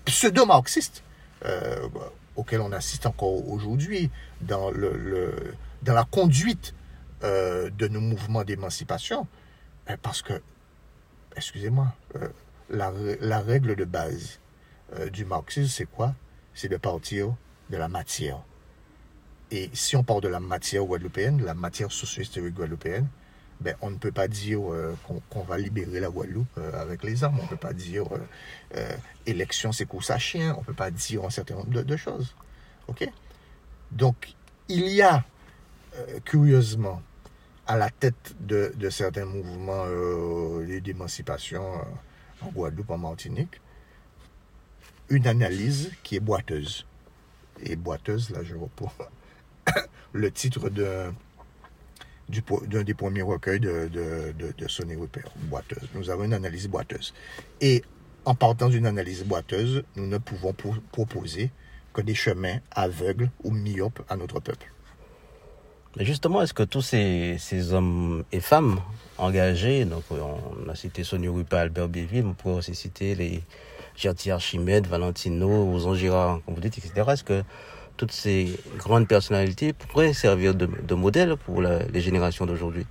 pseudo-marxistes 0.06 1.02
auquel 2.36 2.62
on 2.62 2.72
assiste 2.72 3.06
encore 3.06 3.48
aujourd'hui 3.50 4.10
dans, 4.42 4.72
le, 4.72 5.54
dans 5.82 5.94
la 5.94 6.04
conduite 6.04 6.74
euh, 7.24 7.70
de 7.70 7.88
nos 7.88 8.02
mouvements 8.02 8.44
d'émancipation. 8.44 9.28
Ben, 9.88 9.98
Parce 10.02 10.22
que, 10.22 10.42
excusez-moi, 11.36 11.94
euh, 12.16 12.28
la, 12.70 12.92
la 13.20 13.40
règle 13.40 13.76
de 13.76 13.86
base 13.86 14.40
euh, 14.98 15.10
du 15.10 15.26
marxisme, 15.26 15.70
c'est 15.70 15.86
quoi? 15.86 16.16
C'est 16.54 16.70
de 16.70 16.78
partir 16.78 17.36
de 17.70 17.78
la 17.78 17.88
matière. 17.88 18.44
Et 19.52 19.70
si 19.74 19.96
on 19.96 20.04
part 20.04 20.22
de 20.22 20.28
la 20.28 20.40
matière 20.40 20.84
guadeloupéenne, 20.84 21.44
la 21.44 21.54
matière 21.54 21.92
socio-historique 21.92 22.56
guadeloupéenne, 22.56 23.08
ben, 23.64 23.76
on 23.82 23.92
ne 23.92 23.98
peut 23.98 24.12
pas 24.12 24.28
dire 24.28 24.60
euh, 24.74 24.94
qu'on 25.30 25.44
va 25.44 25.58
libérer 25.58 26.02
la 26.02 26.10
Guadeloupe 26.10 26.58
euh, 26.58 26.82
avec 26.82 27.02
les 27.04 27.24
armes. 27.24 27.40
On 27.40 27.44
ne 27.44 27.48
peut 27.48 27.56
pas 27.56 27.72
dire 27.72 28.06
euh, 28.76 28.96
élection, 29.26 29.72
c'est 29.72 29.86
course 29.86 30.10
à 30.10 30.18
chien. 30.18 30.54
On 30.58 30.60
ne 30.60 30.66
peut 30.66 30.74
pas 30.74 30.92
dire 30.92 31.24
un 31.24 31.30
certain 31.30 31.56
nombre 31.56 31.82
de, 31.82 31.96
choses. 31.96 32.36
OK? 32.90 33.08
Donc, 33.92 34.34
il 34.68 34.90
y 34.90 35.02
a, 35.02 35.24
curieusement, 36.26 37.02
à 37.66 37.78
la 37.78 37.90
tête 37.90 38.36
de, 38.42 38.74
de 38.76 38.90
certains 38.90 39.26
mouvements 39.26 39.86
d'émancipation 40.82 41.64
en 42.42 42.48
Guadeloupe, 42.50 42.90
en 42.90 42.98
Martinique, 42.98 43.62
une 45.10 45.28
analyse 45.28 45.92
qui 46.04 46.18
est 46.18 46.20
boiteuse. 46.20 46.86
Et 47.62 47.78
boiteuse, 47.78 48.32
là, 48.32 48.44
je 48.44 48.56
reprends 48.56 48.92
le 50.12 50.32
titre 50.32 50.70
d'un 50.70 51.14
d'un 52.30 52.84
des 52.84 52.94
premiers 52.94 53.22
recueils 53.22 53.60
de, 53.60 53.88
de, 53.88 54.34
de, 54.38 54.54
de 54.58 54.68
Sonny 54.68 54.96
Rupert, 54.96 55.32
boiteuse. 55.50 55.88
Nous 55.96 56.10
avons 56.10 56.24
une 56.24 56.34
analyse 56.34 56.68
boiteuse. 56.68 57.14
Et 57.62 57.84
en 58.26 58.36
partant 58.36 58.70
d'une 58.70 58.86
analyse 58.86 59.24
boiteuse, 59.26 59.84
nous 59.96 60.08
ne 60.08 60.18
pouvons 60.18 60.54
pro- 60.54 60.76
proposer 60.92 61.52
que 61.94 62.02
des 62.02 62.16
chemins 62.16 62.58
aveugles 62.72 63.30
ou 63.44 63.52
myopes 63.52 64.02
à 64.10 64.16
notre 64.16 64.40
peuple. 64.40 64.72
Mais 65.96 66.06
justement, 66.06 66.42
est-ce 66.42 66.56
que 66.56 66.64
tous 66.64 66.82
ces, 66.82 67.36
ces 67.38 67.74
hommes 67.74 68.24
et 68.32 68.40
femmes 68.40 68.80
engagés, 69.20 69.86
donc 69.86 70.04
on 70.10 70.68
a 70.70 70.74
cité 70.76 71.04
Sonia 71.04 71.30
Rupa, 71.30 71.60
Albert 71.60 71.88
Béville, 71.90 72.26
on 72.26 72.34
pourrait 72.34 72.56
aussi 72.56 72.74
citer 72.74 73.14
les 73.14 73.44
Gertie 73.96 74.32
Archimède, 74.32 74.88
Valentino, 74.88 75.72
Ozan 75.72 75.94
Girard, 75.94 76.40
comme 76.46 76.56
vous 76.56 76.62
dites, 76.62 76.80
etc. 76.80 77.04
Est-ce 77.12 77.24
que 77.24 77.44
toutes 77.98 78.12
ces 78.12 78.58
grandes 78.78 79.08
personnalités 79.08 79.74
pourraient 79.74 80.14
servir 80.14 80.56
de, 80.56 80.66
de 80.66 80.96
modèle 80.96 81.36
pour 81.38 81.62
la- 81.62 81.84
les 81.84 82.02
générations 82.02 82.46
d'aujourd'hui 82.46 82.86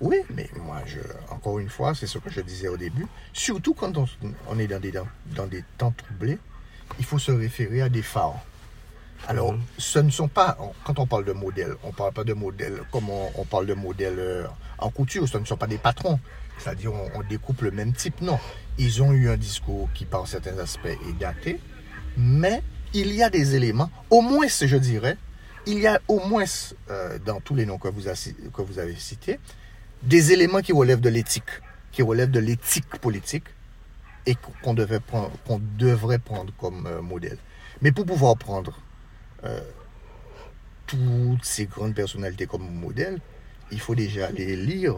Oui, 0.00 0.16
mais 0.34 0.48
moi, 0.64 0.78
je, 0.86 1.00
encore 1.30 1.58
une 1.58 1.68
fois, 1.68 1.94
c'est 1.94 2.06
ce 2.06 2.18
que 2.18 2.30
je 2.30 2.40
disais 2.40 2.68
au 2.68 2.76
début. 2.76 3.06
Surtout 3.32 3.74
quand 3.74 3.96
on, 3.98 4.06
on 4.48 4.58
est 4.58 4.66
dans 4.68 4.80
des, 4.80 4.92
dans, 4.92 5.06
dans 5.34 5.46
des 5.46 5.64
temps 5.76 5.92
troublés, 5.96 6.38
il 6.98 7.04
faut 7.04 7.18
se 7.18 7.32
référer 7.32 7.82
à 7.82 7.88
des 7.88 8.02
phares. 8.02 8.40
Alors, 9.26 9.52
Mhm. 9.52 9.60
ce 9.78 9.98
ne 9.98 10.10
sont 10.10 10.28
pas, 10.28 10.56
quand 10.84 10.98
on 11.00 11.06
parle 11.06 11.24
de 11.24 11.32
modèle, 11.32 11.74
on 11.82 11.88
ne 11.88 11.92
parle 11.92 12.12
pas 12.12 12.22
de 12.24 12.32
modèle 12.34 12.80
comme 12.92 13.10
on, 13.10 13.28
on 13.34 13.44
parle 13.44 13.66
de 13.66 13.74
modèle 13.74 14.14
euh, 14.18 14.44
en 14.78 14.90
couture, 14.90 15.28
ce 15.28 15.36
ne 15.38 15.44
sont 15.44 15.56
pas 15.56 15.66
des 15.66 15.78
patrons. 15.78 16.20
C'est-à-dire, 16.58 16.92
on, 16.94 17.10
on 17.18 17.22
découpe 17.28 17.62
le 17.62 17.70
même 17.72 17.92
type. 17.92 18.20
Non. 18.20 18.38
Ils 18.78 19.02
ont 19.02 19.12
eu 19.12 19.28
un 19.28 19.36
discours 19.36 19.88
qui, 19.94 20.04
par 20.04 20.26
certains 20.28 20.56
aspects, 20.58 20.86
est 20.86 21.18
daté, 21.18 21.58
mais 22.16 22.62
il 22.94 23.12
y 23.12 23.22
a 23.22 23.30
des 23.30 23.54
éléments, 23.54 23.90
au 24.10 24.20
moins, 24.20 24.46
je 24.48 24.76
dirais, 24.76 25.16
il 25.66 25.78
y 25.80 25.86
a 25.86 26.00
au 26.08 26.20
moins, 26.20 26.44
euh, 26.90 27.18
dans 27.24 27.40
tous 27.40 27.54
les 27.54 27.66
noms 27.66 27.78
que 27.78 27.88
vous, 27.88 28.08
avez 28.08 28.94
cités, 28.96 29.38
des 30.02 30.32
éléments 30.32 30.62
qui 30.62 30.72
relèvent 30.72 31.00
de 31.00 31.10
l'éthique, 31.10 31.50
qui 31.92 32.02
relèvent 32.02 32.30
de 32.30 32.40
l'éthique 32.40 32.88
politique 33.00 33.44
et 34.24 34.34
qu'on 34.62 34.74
devrait 34.74 35.00
prendre 35.00 36.52
comme 36.58 36.86
euh, 36.86 37.02
modèle. 37.02 37.38
Mais 37.82 37.92
pour 37.92 38.06
pouvoir 38.06 38.36
prendre 38.36 38.78
euh, 39.44 39.60
toutes 40.86 41.44
ces 41.44 41.66
grandes 41.66 41.94
personnalités 41.94 42.46
comme 42.46 42.68
modèle, 42.68 43.20
il 43.70 43.80
faut 43.80 43.94
déjà 43.94 44.28
aller 44.28 44.56
lire 44.56 44.96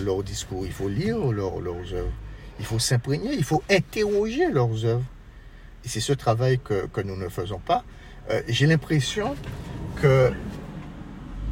leurs 0.00 0.24
discours, 0.24 0.66
il 0.66 0.72
faut 0.72 0.88
lire 0.88 1.18
leurs 1.30 1.92
œuvres, 1.92 2.12
il 2.58 2.64
faut 2.64 2.78
s'imprégner, 2.80 3.34
il 3.34 3.44
faut 3.44 3.62
interroger 3.70 4.50
leurs 4.50 4.84
œuvres. 4.84 5.04
C'est 5.84 6.00
ce 6.00 6.12
travail 6.12 6.58
que, 6.58 7.00
nous 7.02 7.16
ne 7.16 7.28
faisons 7.28 7.58
pas. 7.58 7.84
Euh, 8.30 8.42
J'ai 8.48 8.66
l'impression 8.66 9.36
que 9.96 10.32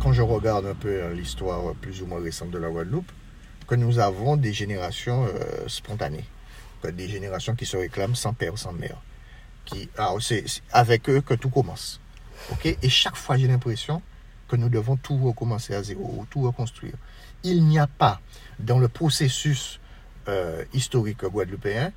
quand 0.01 0.13
je 0.13 0.23
regarde 0.23 0.67
un 0.67 0.75
peu 0.75 0.89
euh, 0.89 1.15
l'histoire 1.15 1.75
plus 1.75 2.03
ou 2.03 2.07
moins 2.07 2.21
récente 2.23 2.51
de 2.51 2.59
la 2.59 2.69
Guadeloupe, 2.69 3.11
que 3.67 3.75
nous 3.75 3.99
avons 3.99 4.37
des 4.37 4.53
générations 4.53 5.25
euh, 5.25 5.69
spontanées, 5.69 6.25
des 6.85 7.09
générations 7.09 7.55
qui 7.57 7.67
se 7.67 7.77
réclament 7.77 8.15
sans 8.15 8.33
père, 8.33 8.57
sans 8.59 8.73
mère. 8.73 9.01
Qui, 9.65 9.89
c'est 10.21 10.45
avec 10.71 11.09
eux 11.09 11.21
que 11.21 11.35
tout 11.35 11.49
commence. 11.49 12.01
ok? 12.53 12.79
Et 12.81 12.89
chaque 12.89 13.17
fois, 13.17 13.37
j'ai 13.37 13.49
l'impression 13.49 14.01
que 14.47 14.55
nous 14.55 14.69
devons 14.69 14.97
tout 14.97 15.17
recommencer 15.17 15.75
à 15.75 15.83
zéro, 15.83 16.25
tout 16.31 16.43
reconstruire. 16.43 16.95
Il 17.43 17.65
n'y 17.65 17.81
a 17.81 17.89
pas, 17.89 18.21
dans 18.61 18.79
le 18.79 18.87
processus 18.87 19.81
historique 20.73 21.25
guadeloupéen, 21.25 21.93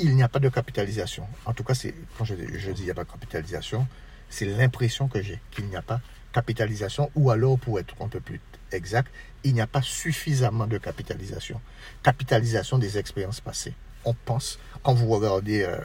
il 0.00 0.14
n'y 0.16 0.22
a 0.22 0.28
pas 0.28 0.38
de 0.38 0.48
capitalisation. 0.48 1.26
En 1.46 1.52
tout 1.52 1.64
cas, 1.64 1.74
c'est 1.74 1.94
quand 2.16 2.24
je, 2.24 2.34
je 2.56 2.70
dis 2.72 2.82
il 2.82 2.84
n'y 2.86 2.90
a 2.90 2.94
pas 2.94 3.04
de 3.04 3.10
capitalisation, 3.10 3.86
c'est 4.28 4.46
l'impression 4.46 5.08
que 5.08 5.22
j'ai 5.22 5.40
qu'il 5.50 5.66
n'y 5.66 5.76
a 5.76 5.82
pas 5.82 6.00
capitalisation, 6.32 7.10
ou 7.16 7.30
alors, 7.30 7.58
pour 7.58 7.80
être 7.80 7.94
un 8.00 8.06
peu 8.08 8.20
plus 8.20 8.40
exact, 8.72 9.10
il 9.42 9.52
n'y 9.54 9.60
a 9.60 9.66
pas 9.66 9.82
suffisamment 9.82 10.66
de 10.68 10.78
capitalisation. 10.78 11.60
Capitalisation 12.04 12.78
des 12.78 12.98
expériences 12.98 13.40
passées. 13.40 13.74
On 14.04 14.14
pense, 14.14 14.58
quand 14.84 14.94
vous 14.94 15.08
regardez 15.08 15.62
euh, 15.62 15.78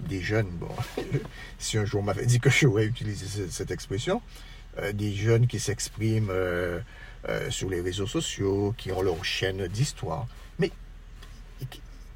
des 0.00 0.20
jeunes, 0.22 0.48
bon, 0.48 0.68
si 1.58 1.76
un 1.76 1.84
jour 1.84 2.00
on 2.00 2.04
m'avait 2.04 2.24
dit 2.26 2.40
que 2.40 2.48
j'aurais 2.50 2.86
utilisé 2.86 3.26
ce- 3.26 3.50
cette 3.50 3.70
expression, 3.70 4.22
euh, 4.78 4.92
des 4.92 5.12
jeunes 5.14 5.46
qui 5.46 5.60
s'expriment 5.60 6.30
euh, 6.30 6.80
sur 7.50 7.68
les 7.68 7.80
réseaux 7.82 8.06
sociaux, 8.06 8.74
qui 8.78 8.90
ont 8.90 9.02
leur 9.02 9.22
chaîne 9.24 9.66
d'histoire, 9.68 10.26
mais 10.58 10.70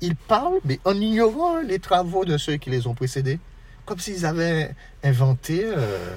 ils 0.01 0.17
parlent, 0.17 0.61
mais 0.65 0.81
en 0.85 0.95
ignorant 0.95 1.61
les 1.61 1.79
travaux 1.79 2.25
de 2.25 2.39
ceux 2.39 2.57
qui 2.57 2.71
les 2.71 2.87
ont 2.87 2.95
précédés, 2.95 3.39
comme 3.85 3.99
s'ils 3.99 4.27
avaient 4.27 4.75
inventé, 5.03 5.63
euh, 5.65 6.15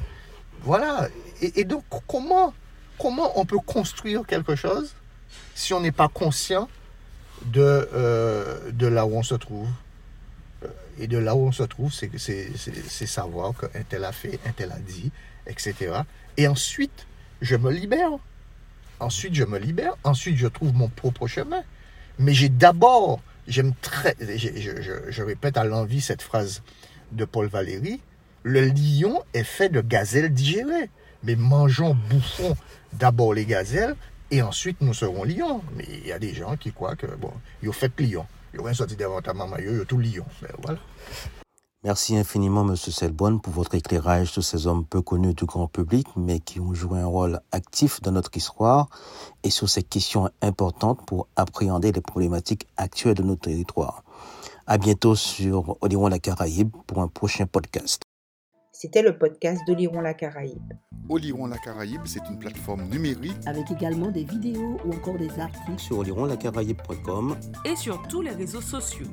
voilà. 0.63 1.07
Et, 1.41 1.63
donc, 1.63 1.83
comment, 2.07 2.53
comment 2.99 3.39
on 3.39 3.45
peut 3.45 3.59
construire 3.59 4.25
quelque 4.27 4.55
chose 4.55 4.93
si 5.55 5.73
on 5.73 5.79
n'est 5.79 5.91
pas 5.91 6.07
conscient 6.07 6.69
de, 7.45 7.61
euh, 7.93 8.71
de 8.71 8.87
là 8.87 9.05
où 9.05 9.15
on 9.15 9.23
se 9.23 9.35
trouve? 9.35 9.67
Euh, 10.63 10.67
Et 10.99 11.07
de 11.07 11.17
là 11.17 11.35
où 11.35 11.47
on 11.47 11.51
se 11.51 11.63
trouve, 11.63 11.91
c'est 11.91 13.07
savoir 13.07 13.53
qu'un 13.55 13.83
tel 13.89 14.03
a 14.03 14.11
fait, 14.11 14.39
un 14.45 14.51
tel 14.51 14.71
a 14.71 14.77
dit, 14.77 15.11
etc. 15.47 16.01
Et 16.37 16.47
ensuite, 16.47 17.07
je 17.41 17.55
me 17.55 17.71
libère. 17.71 18.11
Ensuite, 18.99 19.33
je 19.33 19.43
me 19.43 19.57
libère. 19.57 19.95
Ensuite, 20.03 20.37
je 20.37 20.47
trouve 20.47 20.73
mon 20.73 20.89
propre 20.89 21.25
chemin. 21.25 21.63
Mais 22.19 22.33
j'ai 22.33 22.49
d'abord, 22.49 23.19
j'aime 23.47 23.73
très, 23.81 24.15
je, 24.19 25.21
répète 25.21 25.57
à 25.57 25.63
l'envie 25.63 26.01
cette 26.01 26.21
phrase 26.21 26.61
de 27.11 27.25
Paul 27.25 27.47
Valéry, 27.47 28.01
le 28.43 28.65
lion 28.65 29.21
est 29.33 29.43
fait 29.43 29.69
de 29.69 29.81
gazelles 29.81 30.33
digérées. 30.33 30.89
Mais 31.23 31.35
mangeons, 31.35 31.95
bouffons 32.09 32.57
d'abord 32.93 33.35
les 33.35 33.45
gazelles 33.45 33.95
et 34.31 34.41
ensuite 34.41 34.81
nous 34.81 34.93
serons 34.93 35.23
lions. 35.23 35.61
Mais 35.75 35.85
il 35.87 36.07
y 36.07 36.11
a 36.11 36.19
des 36.19 36.33
gens 36.33 36.57
qui 36.57 36.71
croient 36.71 36.95
que, 36.95 37.05
bon, 37.05 37.33
ils 37.61 37.69
ont 37.69 37.73
fait 37.73 37.91
lion. 37.99 38.25
Ils 38.53 38.59
ont 38.59 38.73
sorti 38.73 38.95
devant 38.95 39.21
ta 39.21 39.33
maman, 39.33 39.57
ils 39.59 39.81
ont 39.81 39.85
tout 39.85 39.99
lion. 39.99 40.25
Ben 40.41 40.49
voilà. 40.61 40.79
Merci 41.83 42.15
infiniment, 42.15 42.63
Monsieur 42.63 42.91
Selbonne, 42.91 43.41
pour 43.41 43.53
votre 43.53 43.73
éclairage 43.73 44.31
sur 44.31 44.43
ces 44.43 44.67
hommes 44.67 44.85
peu 44.85 45.01
connus 45.01 45.33
du 45.33 45.45
grand 45.45 45.65
public, 45.65 46.05
mais 46.15 46.39
qui 46.39 46.59
ont 46.59 46.75
joué 46.75 46.99
un 46.99 47.07
rôle 47.07 47.39
actif 47.51 48.01
dans 48.01 48.11
notre 48.11 48.37
histoire 48.37 48.87
et 49.41 49.49
sur 49.49 49.67
ces 49.67 49.81
questions 49.81 50.29
importantes 50.43 51.03
pour 51.07 51.27
appréhender 51.35 51.91
les 51.91 52.01
problématiques 52.01 52.67
actuelles 52.77 53.15
de 53.15 53.23
notre 53.23 53.41
territoire. 53.41 54.03
À 54.67 54.77
bientôt 54.77 55.15
sur 55.15 55.75
Oliron 55.81 56.07
la 56.07 56.19
Caraïbe 56.19 56.69
pour 56.85 57.01
un 57.01 57.07
prochain 57.07 57.47
podcast. 57.47 58.03
C'était 58.71 59.01
le 59.01 59.17
podcast 59.17 59.61
d'Oliron 59.67 60.01
la 60.01 60.13
Caraïbe. 60.13 60.73
Oliron 61.09 61.47
la 61.47 61.57
Caraïbe, 61.57 62.01
c'est 62.05 62.21
une 62.29 62.39
plateforme 62.39 62.83
numérique 62.87 63.35
avec 63.45 63.69
également 63.69 64.09
des 64.11 64.23
vidéos 64.23 64.77
ou 64.85 64.93
encore 64.93 65.17
des 65.17 65.29
articles. 65.39 65.77
Sur 65.77 65.99
olironlacaraïbe.com, 65.99 67.35
et 67.65 67.75
sur 67.75 68.01
tous 68.07 68.21
les 68.21 68.31
réseaux 68.31 68.61
sociaux. 68.61 69.07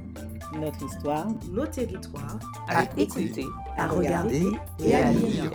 Notre 0.55 0.85
histoire 0.87 1.27
Nos 1.51 1.67
territoires 1.67 2.39
À, 2.69 2.81
À 2.81 2.85
écouter. 2.97 3.45
à 3.77 3.89
regarder 3.89 4.45
et 4.85 4.95
à 4.95 5.11
lire. 5.13 5.27
lire. 5.45 5.53